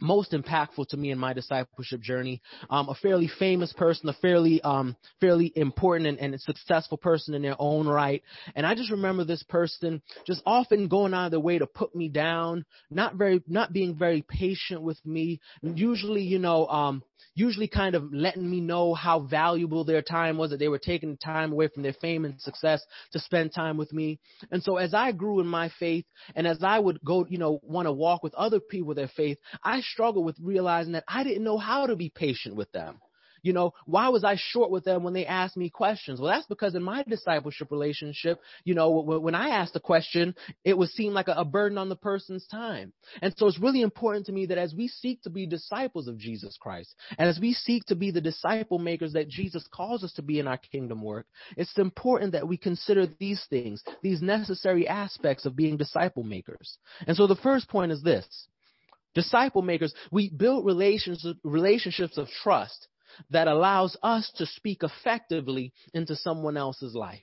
most 0.00 0.32
impactful 0.32 0.88
to 0.88 0.96
me 0.96 1.10
in 1.10 1.18
my 1.18 1.32
discipleship 1.32 2.00
journey. 2.00 2.40
Um, 2.70 2.88
a 2.88 2.94
fairly 2.94 3.30
famous 3.38 3.72
person, 3.72 4.08
a 4.08 4.12
fairly 4.14 4.60
um, 4.62 4.96
fairly 5.20 5.52
important 5.56 6.06
and, 6.06 6.18
and 6.34 6.40
successful 6.40 6.98
person 6.98 7.34
in 7.34 7.42
their 7.42 7.56
own 7.58 7.86
right. 7.86 8.22
And 8.54 8.66
I 8.66 8.74
just 8.74 8.90
remember 8.90 9.24
this 9.24 9.42
person 9.42 10.02
just 10.26 10.42
often 10.46 10.88
going 10.88 11.14
out 11.14 11.26
of 11.26 11.30
their 11.32 11.40
way 11.40 11.58
to 11.58 11.66
put 11.66 11.94
me 11.94 12.08
down, 12.08 12.64
not 12.90 13.16
very 13.16 13.42
not 13.46 13.72
being 13.72 13.96
very 13.96 14.22
patient 14.22 14.82
with 14.82 14.98
me. 15.04 15.40
Usually, 15.62 16.22
you 16.22 16.38
know, 16.38 16.66
um, 16.66 17.02
usually 17.34 17.68
kind 17.68 17.94
of 17.94 18.12
letting 18.12 18.48
me 18.48 18.60
know 18.60 18.94
how 18.94 19.20
valuable 19.20 19.84
their 19.84 20.02
time 20.02 20.38
was, 20.38 20.50
that 20.50 20.58
they 20.58 20.68
were 20.68 20.78
taking 20.78 21.16
time 21.16 21.52
away 21.52 21.68
from 21.68 21.82
their 21.82 21.94
fame 21.94 22.24
and 22.24 22.40
success 22.40 22.82
to 23.12 23.18
spend 23.20 23.52
time 23.54 23.76
with 23.76 23.92
me. 23.92 24.18
And 24.50 24.62
so 24.62 24.76
as 24.76 24.94
I 24.94 25.12
grew 25.12 25.40
in 25.40 25.46
my 25.46 25.70
faith 25.78 26.04
and 26.34 26.46
as 26.46 26.58
I 26.62 26.78
would 26.78 27.00
go, 27.04 27.26
you 27.28 27.38
know, 27.38 27.60
want 27.62 27.86
to 27.86 27.92
walk 27.92 28.22
with 28.22 28.34
other 28.34 28.60
people 28.60 28.94
their 28.94 29.08
faith, 29.08 29.38
I 29.62 29.80
struggled 29.80 30.24
with 30.24 30.36
realizing 30.40 30.92
that 30.92 31.04
I 31.08 31.24
didn't 31.24 31.44
know 31.44 31.58
how 31.58 31.86
to 31.86 31.96
be 31.96 32.10
patient 32.14 32.56
with 32.56 32.70
them. 32.72 33.00
You 33.42 33.52
know, 33.52 33.74
why 33.86 34.08
was 34.08 34.24
I 34.24 34.36
short 34.36 34.70
with 34.70 34.84
them 34.84 35.02
when 35.02 35.14
they 35.14 35.26
asked 35.26 35.56
me 35.56 35.70
questions? 35.70 36.20
Well, 36.20 36.30
that's 36.30 36.46
because 36.46 36.74
in 36.74 36.82
my 36.82 37.02
discipleship 37.02 37.70
relationship, 37.70 38.40
you 38.64 38.74
know, 38.74 38.90
when 38.90 39.34
I 39.34 39.50
asked 39.50 39.76
a 39.76 39.80
question, 39.80 40.34
it 40.64 40.76
would 40.76 40.90
seem 40.90 41.12
like 41.12 41.28
a 41.28 41.44
burden 41.44 41.78
on 41.78 41.88
the 41.88 41.96
person's 41.96 42.46
time. 42.46 42.92
And 43.22 43.34
so 43.36 43.46
it's 43.46 43.58
really 43.58 43.82
important 43.82 44.26
to 44.26 44.32
me 44.32 44.46
that 44.46 44.58
as 44.58 44.74
we 44.74 44.88
seek 44.88 45.22
to 45.22 45.30
be 45.30 45.46
disciples 45.46 46.08
of 46.08 46.18
Jesus 46.18 46.56
Christ, 46.60 46.94
and 47.18 47.28
as 47.28 47.38
we 47.40 47.52
seek 47.52 47.84
to 47.86 47.94
be 47.94 48.10
the 48.10 48.20
disciple 48.20 48.78
makers 48.78 49.12
that 49.12 49.28
Jesus 49.28 49.66
calls 49.72 50.04
us 50.04 50.12
to 50.14 50.22
be 50.22 50.38
in 50.38 50.48
our 50.48 50.58
kingdom 50.58 51.02
work, 51.02 51.26
it's 51.56 51.76
important 51.78 52.32
that 52.32 52.48
we 52.48 52.56
consider 52.56 53.06
these 53.18 53.44
things, 53.50 53.82
these 54.02 54.22
necessary 54.22 54.86
aspects 54.88 55.46
of 55.46 55.56
being 55.56 55.76
disciple 55.76 56.22
makers. 56.22 56.78
And 57.06 57.16
so 57.16 57.26
the 57.26 57.36
first 57.36 57.68
point 57.68 57.92
is 57.92 58.02
this. 58.02 58.26
Disciple 59.14 59.62
makers, 59.62 59.94
we 60.12 60.30
build 60.30 60.64
relationships, 60.66 61.26
relationships 61.42 62.18
of 62.18 62.28
trust 62.42 62.88
that 63.30 63.48
allows 63.48 63.96
us 64.02 64.30
to 64.36 64.46
speak 64.46 64.82
effectively 64.82 65.72
into 65.94 66.16
someone 66.16 66.56
else's 66.56 66.94
life. 66.94 67.20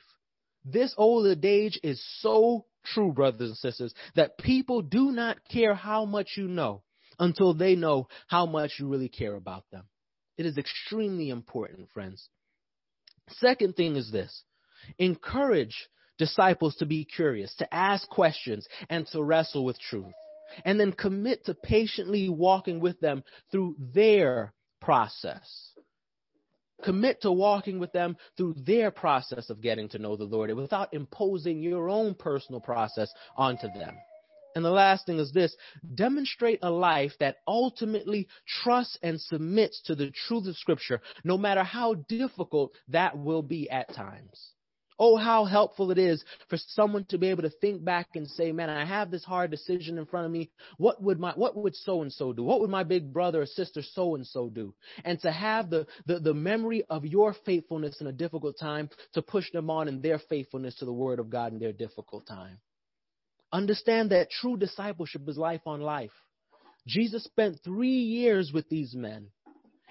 This 0.63 0.93
old 0.97 1.45
age 1.45 1.79
is 1.84 2.03
so 2.19 2.65
true, 2.84 3.12
brothers 3.12 3.49
and 3.49 3.58
sisters, 3.58 3.93
that 4.15 4.38
people 4.38 4.81
do 4.81 5.12
not 5.12 5.38
care 5.49 5.75
how 5.75 6.05
much 6.05 6.31
you 6.38 6.47
know 6.47 6.84
until 7.19 7.53
they 7.53 7.75
know 7.75 8.08
how 8.27 8.45
much 8.45 8.73
you 8.79 8.88
really 8.88 9.10
care 9.10 9.36
about 9.36 9.63
them. 9.71 9.84
It 10.38 10.45
is 10.45 10.58
extremely 10.58 11.29
important, 11.29 11.89
friends. 11.91 12.27
Second 13.29 13.75
thing 13.75 13.95
is 13.95 14.12
this 14.12 14.43
encourage 14.99 15.88
disciples 16.17 16.75
to 16.75 16.86
be 16.86 17.05
curious, 17.05 17.53
to 17.55 17.73
ask 17.73 18.08
questions, 18.10 18.67
and 18.89 19.08
to 19.08 19.23
wrestle 19.23 19.65
with 19.65 19.79
truth. 19.79 20.13
And 20.63 20.79
then 20.79 20.91
commit 20.91 21.45
to 21.45 21.55
patiently 21.55 22.29
walking 22.29 22.79
with 22.79 22.99
them 22.99 23.23
through 23.51 23.75
their 23.79 24.53
process. 24.79 25.71
Commit 26.83 27.21
to 27.21 27.31
walking 27.31 27.79
with 27.79 27.91
them 27.91 28.17
through 28.38 28.55
their 28.57 28.91
process 28.91 29.49
of 29.49 29.61
getting 29.61 29.89
to 29.89 29.99
know 29.99 30.15
the 30.15 30.25
Lord 30.25 30.53
without 30.53 30.93
imposing 30.93 31.61
your 31.61 31.89
own 31.89 32.13
personal 32.13 32.59
process 32.59 33.11
onto 33.38 33.67
them. 33.67 33.95
And 34.55 34.63
the 34.63 34.71
last 34.71 35.05
thing 35.05 35.19
is 35.19 35.33
this 35.33 35.55
demonstrate 35.95 36.59
a 36.61 36.71
life 36.71 37.11
that 37.19 37.38
ultimately 37.45 38.27
trusts 38.63 38.97
and 39.03 39.19
submits 39.19 39.81
to 39.83 39.95
the 39.95 40.11
truth 40.11 40.47
of 40.47 40.55
Scripture, 40.55 41.01
no 41.23 41.38
matter 41.38 41.63
how 41.63 41.95
difficult 42.07 42.71
that 42.88 43.17
will 43.17 43.43
be 43.43 43.69
at 43.69 43.93
times. 43.93 44.51
Oh, 44.97 45.17
how 45.17 45.43
helpful 45.43 45.91
it 45.91 45.97
is 45.97 46.23
for 46.49 46.58
someone 46.58 47.03
to 47.10 47.17
be 47.17 47.29
able 47.29 47.43
to 47.43 47.49
think 47.49 47.84
back 47.84 48.08
and 48.15 48.27
say, 48.27 48.53
man, 48.53 48.69
I 48.69 48.86
have 48.86 49.12
this 49.12 49.25
hard 49.25 49.51
decision 49.51 49.97
in 49.97 50.05
front 50.05 50.25
of 50.25 50.31
me. 50.31 50.49
What 50.77 51.01
would 51.03 51.19
my, 51.19 51.34
what 51.34 51.58
would 51.58 51.75
so 51.75 52.01
and 52.01 52.12
so 52.13 52.31
do? 52.31 52.43
What 52.43 52.62
would 52.62 52.69
my 52.69 52.84
big 52.84 53.12
brother 53.12 53.41
or 53.41 53.45
sister 53.45 53.81
so 53.81 54.15
and 54.15 54.25
so 54.25 54.49
do? 54.49 54.73
And 55.03 55.19
to 55.21 55.31
have 55.31 55.69
the, 55.69 55.86
the, 56.05 56.19
the 56.19 56.34
memory 56.34 56.86
of 56.89 57.05
your 57.05 57.36
faithfulness 57.45 57.99
in 57.99 58.08
a 58.08 58.13
difficult 58.13 58.58
time 58.58 58.89
to 59.13 59.21
push 59.21 59.51
them 59.51 59.69
on 59.69 59.89
in 59.89 60.01
their 60.01 60.19
faithfulness 60.29 60.75
to 60.75 60.86
the 60.86 60.93
word 60.93 61.19
of 61.19 61.29
God 61.29 61.51
in 61.51 61.60
their 61.60 61.73
difficult 61.73 62.25
time. 62.25 62.60
Understand 63.51 64.12
that 64.12 64.29
true 64.29 64.55
discipleship 64.55 65.27
is 65.27 65.38
life 65.38 65.62
on 65.65 65.81
life. 65.81 66.12
Jesus 66.88 67.23
spent 67.23 67.60
three 67.63 68.01
years 68.03 68.51
with 68.53 68.69
these 68.69 68.93
men, 68.93 69.27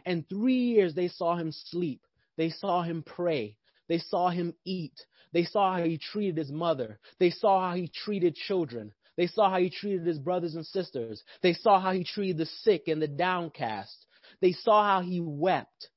and 0.07 0.29
three 0.29 0.61
years 0.75 0.95
they 0.95 1.09
saw 1.09 1.37
him 1.37 1.51
sleep. 1.51 2.01
They 2.37 2.51
saw 2.51 2.83
him 2.83 3.03
pray. 3.03 3.57
They 3.89 3.99
saw 3.99 4.31
him 4.31 4.55
eat. 4.65 4.95
They 5.33 5.45
saw 5.45 5.77
how 5.77 5.85
he 5.85 5.99
treated 5.99 6.37
his 6.37 6.53
mother. 6.53 6.99
They 7.19 7.31
saw 7.31 7.69
how 7.71 7.77
he 7.77 7.89
treated 7.89 8.35
children. 8.35 8.93
They 9.17 9.27
saw 9.27 9.51
how 9.51 9.59
he 9.59 9.71
treated 9.71 10.07
his 10.07 10.19
brothers 10.19 10.55
and 10.55 10.67
sisters. 10.67 11.23
They 11.43 11.55
saw 11.55 11.81
how 11.81 11.93
he 11.93 12.05
treated 12.05 12.39
the 12.39 12.47
sick 12.47 12.89
and 12.89 13.01
the 13.01 13.09
downcast. 13.09 14.07
They 14.41 14.53
saw 14.53 14.85
how 14.85 15.01
he 15.03 15.21
wept. 15.21 15.91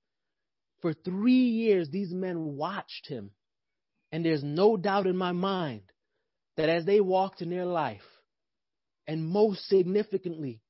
For 0.81 0.93
three 0.93 1.33
years, 1.49 1.89
these 1.89 2.11
men 2.11 2.55
watched 2.55 3.07
him. 3.07 3.31
And 4.11 4.23
there's 4.23 4.43
no 4.43 4.77
doubt 4.77 5.07
in 5.07 5.17
my 5.17 5.31
mind 5.31 5.81
that 6.55 6.69
as 6.69 6.85
they 6.85 7.01
walked 7.01 7.41
in 7.41 7.49
their 7.49 7.65
life, 7.65 8.01
and 9.07 9.25
most 9.25 9.67
significantly, 9.67 10.61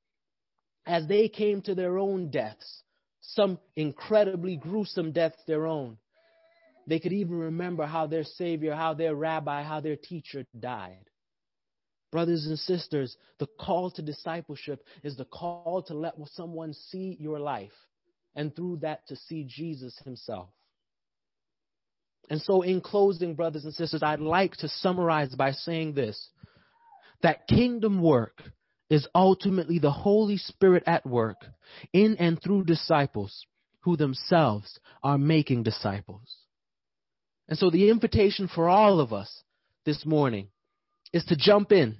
as 0.86 1.08
they 1.08 1.27
came 1.27 1.62
to 1.63 1.75
their 1.75 1.97
own 1.97 2.30
deaths, 2.30 2.84
some 3.21 3.60
incredibly 3.75 4.56
gruesome 4.56 5.12
deaths 5.12 5.41
their 5.47 5.67
own, 5.67 5.97
they 6.88 7.00
could 7.00 7.13
even 7.13 7.36
remember 7.38 7.86
how 7.86 8.08
their 8.08 8.23
Savior, 8.23 8.73
how 8.73 8.93
their 8.93 9.13
rabbi, 9.13 9.62
how 9.62 9.82
their 9.82 9.97
teacher 9.97 10.45
died. 10.58 11.06
Brothers 12.12 12.45
and 12.47 12.58
sisters, 12.58 13.17
the 13.38 13.47
call 13.60 13.91
to 13.91 14.02
discipleship 14.02 14.84
is 15.04 15.17
the 15.17 15.26
call 15.26 15.84
to 15.88 15.93
let 15.93 16.15
someone 16.34 16.73
see 16.73 17.17
your 17.19 17.39
life 17.39 17.73
and 18.36 18.56
through 18.56 18.78
that 18.78 19.06
to 19.08 19.17
see 19.17 19.43
Jesus 19.45 19.97
himself. 20.06 20.47
And 22.30 22.41
so, 22.41 22.62
in 22.62 22.82
closing, 22.82 23.36
brothers 23.36 23.65
and 23.65 23.73
sisters, 23.73 24.04
I'd 24.04 24.19
like 24.19 24.54
to 24.58 24.69
summarize 24.69 25.36
by 25.36 25.52
saying 25.52 25.93
this 25.93 26.30
that 27.21 27.47
kingdom 27.47 28.02
work 28.02 28.41
is 28.89 29.08
ultimately 29.13 29.80
the 29.80 29.91
Holy 29.91 30.38
Spirit 30.38 30.84
at 30.86 31.06
work 31.06 31.45
in 31.91 32.15
and 32.17 32.41
through 32.41 32.63
disciples 32.63 33.45
who 33.82 33.97
themselves 33.97 34.80
are 35.04 35.17
making 35.17 35.63
disciples. 35.63 36.46
And 37.49 37.57
so 37.57 37.69
the 37.69 37.89
invitation 37.89 38.49
for 38.53 38.67
all 38.67 38.99
of 38.99 39.13
us 39.13 39.43
this 39.86 40.05
morning 40.05 40.49
is 41.13 41.23
to 41.25 41.36
jump 41.36 41.71
in. 41.71 41.97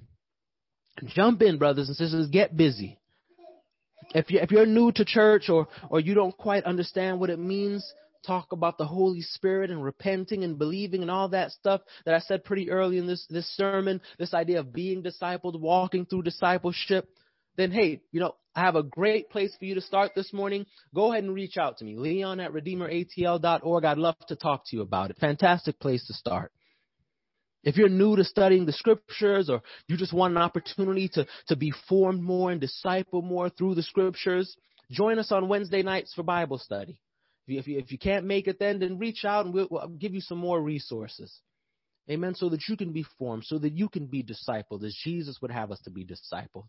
Jump 1.06 1.42
in, 1.42 1.58
brothers 1.58 1.88
and 1.88 1.96
sisters. 1.96 2.28
Get 2.28 2.56
busy. 2.56 2.98
If 4.14 4.30
you 4.30 4.40
if 4.40 4.50
you're 4.50 4.66
new 4.66 4.90
to 4.92 5.04
church 5.04 5.48
or 5.48 5.68
or 5.90 6.00
you 6.00 6.14
don't 6.14 6.36
quite 6.36 6.64
understand 6.64 7.20
what 7.20 7.30
it 7.30 7.38
means, 7.38 7.90
talk 8.26 8.52
about 8.52 8.78
the 8.78 8.86
Holy 8.86 9.20
Spirit 9.20 9.70
and 9.70 9.82
repenting 9.82 10.44
and 10.44 10.58
believing 10.58 11.02
and 11.02 11.10
all 11.10 11.28
that 11.30 11.52
stuff 11.52 11.82
that 12.04 12.14
I 12.14 12.20
said 12.20 12.44
pretty 12.44 12.70
early 12.70 12.98
in 12.98 13.06
this 13.06 13.26
this 13.28 13.46
sermon. 13.56 14.00
This 14.18 14.34
idea 14.34 14.60
of 14.60 14.72
being 14.72 15.02
discipled, 15.02 15.60
walking 15.60 16.04
through 16.04 16.22
discipleship 16.22 17.08
then 17.58 17.72
hey, 17.72 18.00
you 18.12 18.20
know, 18.20 18.36
I 18.54 18.60
have 18.62 18.76
a 18.76 18.82
great 18.82 19.30
place 19.30 19.54
for 19.58 19.64
you 19.64 19.74
to 19.74 19.80
start 19.80 20.12
this 20.14 20.32
morning. 20.32 20.64
Go 20.94 21.12
ahead 21.12 21.24
and 21.24 21.34
reach 21.34 21.58
out 21.58 21.78
to 21.78 21.84
me, 21.84 21.96
leon 21.96 22.40
at 22.40 22.52
redeemeratl.org. 22.52 23.84
I'd 23.84 23.98
love 23.98 24.16
to 24.28 24.36
talk 24.36 24.62
to 24.66 24.76
you 24.76 24.82
about 24.82 25.10
it. 25.10 25.18
Fantastic 25.18 25.78
place 25.80 26.06
to 26.06 26.14
start. 26.14 26.52
If 27.64 27.76
you're 27.76 27.88
new 27.88 28.14
to 28.14 28.22
studying 28.22 28.64
the 28.64 28.72
scriptures 28.72 29.50
or 29.50 29.60
you 29.88 29.96
just 29.96 30.12
want 30.12 30.36
an 30.36 30.42
opportunity 30.42 31.08
to, 31.14 31.26
to 31.48 31.56
be 31.56 31.72
formed 31.88 32.22
more 32.22 32.52
and 32.52 32.60
disciple 32.60 33.22
more 33.22 33.50
through 33.50 33.74
the 33.74 33.82
scriptures, 33.82 34.56
join 34.92 35.18
us 35.18 35.32
on 35.32 35.48
Wednesday 35.48 35.82
nights 35.82 36.14
for 36.14 36.22
Bible 36.22 36.58
study. 36.58 36.96
If 37.46 37.52
you, 37.52 37.58
if 37.58 37.66
you, 37.66 37.78
if 37.78 37.92
you 37.92 37.98
can't 37.98 38.24
make 38.24 38.46
it 38.46 38.60
then, 38.60 38.78
then 38.78 38.98
reach 38.98 39.24
out 39.24 39.44
and 39.44 39.52
we'll, 39.52 39.66
we'll 39.68 39.88
give 39.88 40.14
you 40.14 40.20
some 40.20 40.38
more 40.38 40.62
resources. 40.62 41.40
Amen. 42.08 42.36
So 42.36 42.48
that 42.50 42.62
you 42.68 42.76
can 42.76 42.92
be 42.92 43.04
formed, 43.18 43.44
so 43.44 43.58
that 43.58 43.72
you 43.72 43.88
can 43.88 44.06
be 44.06 44.22
discipled 44.22 44.84
as 44.84 44.96
Jesus 45.02 45.38
would 45.42 45.50
have 45.50 45.72
us 45.72 45.80
to 45.80 45.90
be 45.90 46.06
discipled 46.06 46.68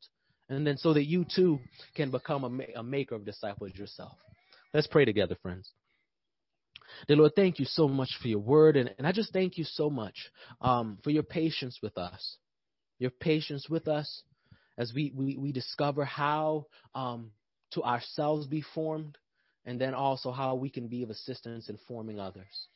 and 0.49 0.65
then 0.65 0.77
so 0.77 0.93
that 0.93 1.05
you 1.05 1.25
too 1.35 1.59
can 1.95 2.09
become 2.09 2.43
a, 2.43 2.49
ma- 2.49 2.63
a 2.75 2.83
maker 2.83 3.15
of 3.15 3.25
disciples 3.25 3.71
yourself. 3.75 4.17
Let's 4.73 4.87
pray 4.87 5.05
together, 5.05 5.37
friends. 5.41 5.71
Dear 7.07 7.17
Lord, 7.17 7.33
thank 7.35 7.59
you 7.59 7.65
so 7.65 7.87
much 7.87 8.09
for 8.21 8.27
your 8.27 8.39
word, 8.39 8.75
and, 8.75 8.93
and 8.97 9.05
I 9.05 9.11
just 9.11 9.31
thank 9.31 9.57
you 9.57 9.63
so 9.63 9.89
much 9.89 10.15
um, 10.59 10.97
for 11.03 11.11
your 11.11 11.23
patience 11.23 11.79
with 11.81 11.97
us, 11.97 12.37
your 12.97 13.11
patience 13.11 13.67
with 13.69 13.87
us 13.87 14.23
as 14.77 14.91
we, 14.93 15.11
we, 15.15 15.37
we 15.37 15.51
discover 15.51 16.03
how 16.03 16.65
um, 16.95 17.31
to 17.71 17.83
ourselves 17.83 18.47
be 18.47 18.63
formed, 18.73 19.17
and 19.65 19.79
then 19.79 19.93
also 19.93 20.31
how 20.31 20.55
we 20.55 20.69
can 20.69 20.87
be 20.87 21.03
of 21.03 21.09
assistance 21.09 21.69
in 21.69 21.77
forming 21.87 22.19
others. 22.19 22.67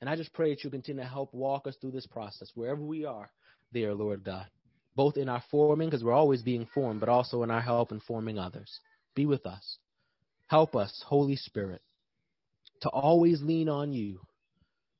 And 0.00 0.08
I 0.08 0.16
just 0.16 0.32
pray 0.32 0.50
that 0.50 0.64
you 0.64 0.70
continue 0.70 1.02
to 1.02 1.08
help 1.08 1.34
walk 1.34 1.66
us 1.66 1.76
through 1.80 1.90
this 1.90 2.06
process 2.06 2.50
wherever 2.54 2.80
we 2.80 3.04
are 3.04 3.30
there, 3.72 3.94
Lord 3.94 4.24
God 4.24 4.46
both 4.98 5.16
in 5.16 5.28
our 5.28 5.44
forming, 5.48 5.88
because 5.88 6.02
we're 6.02 6.12
always 6.12 6.42
being 6.42 6.66
formed, 6.74 6.98
but 6.98 7.08
also 7.08 7.44
in 7.44 7.52
our 7.52 7.60
help 7.60 7.92
in 7.92 8.00
forming 8.00 8.36
others. 8.36 8.80
Be 9.14 9.26
with 9.26 9.46
us. 9.46 9.78
Help 10.48 10.74
us, 10.74 11.04
Holy 11.06 11.36
Spirit, 11.36 11.80
to 12.82 12.88
always 12.88 13.40
lean 13.40 13.68
on 13.68 13.92
you 13.92 14.18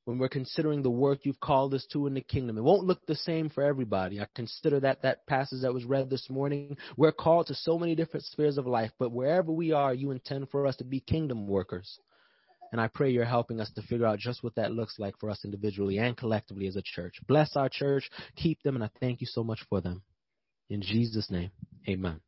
when 0.05 0.17
we're 0.17 0.29
considering 0.29 0.81
the 0.81 0.89
work 0.89 1.19
you've 1.23 1.41
called 1.41 1.73
us 1.73 1.85
to 1.91 2.07
in 2.07 2.13
the 2.13 2.21
kingdom. 2.21 2.57
It 2.57 2.61
won't 2.61 2.85
look 2.85 3.05
the 3.07 3.15
same 3.15 3.49
for 3.49 3.61
everybody. 3.61 4.21
I 4.21 4.27
consider 4.33 4.79
that 4.79 5.01
that 5.01 5.27
passage 5.27 5.63
that 5.63 5.73
was 5.73 5.83
read 5.83 6.09
this 6.09 6.29
morning. 6.29 6.77
We're 6.95 7.11
called 7.11 7.47
to 7.47 7.53
so 7.53 7.77
many 7.77 7.93
different 7.93 8.25
spheres 8.25 8.57
of 8.57 8.65
life, 8.65 8.91
but 8.99 9.11
wherever 9.11 9.51
we 9.51 9.73
are, 9.73 9.93
you 9.93 10.11
intend 10.11 10.49
for 10.49 10.65
us 10.65 10.77
to 10.77 10.85
be 10.85 11.01
kingdom 11.01 11.45
workers. 11.45 11.99
And 12.71 12.79
I 12.79 12.87
pray 12.87 13.11
you're 13.11 13.25
helping 13.25 13.59
us 13.59 13.71
to 13.75 13.81
figure 13.81 14.05
out 14.05 14.19
just 14.19 14.43
what 14.43 14.55
that 14.55 14.71
looks 14.71 14.99
like 14.99 15.17
for 15.19 15.29
us 15.29 15.43
individually 15.43 15.97
and 15.97 16.15
collectively 16.15 16.67
as 16.67 16.75
a 16.75 16.83
church. 16.83 17.15
Bless 17.27 17.55
our 17.55 17.69
church, 17.69 18.09
keep 18.35 18.61
them, 18.63 18.75
and 18.75 18.83
I 18.83 18.89
thank 18.99 19.21
you 19.21 19.27
so 19.27 19.43
much 19.43 19.61
for 19.69 19.81
them. 19.81 20.03
In 20.69 20.81
Jesus' 20.81 21.31
name, 21.31 21.51
amen. 21.87 22.19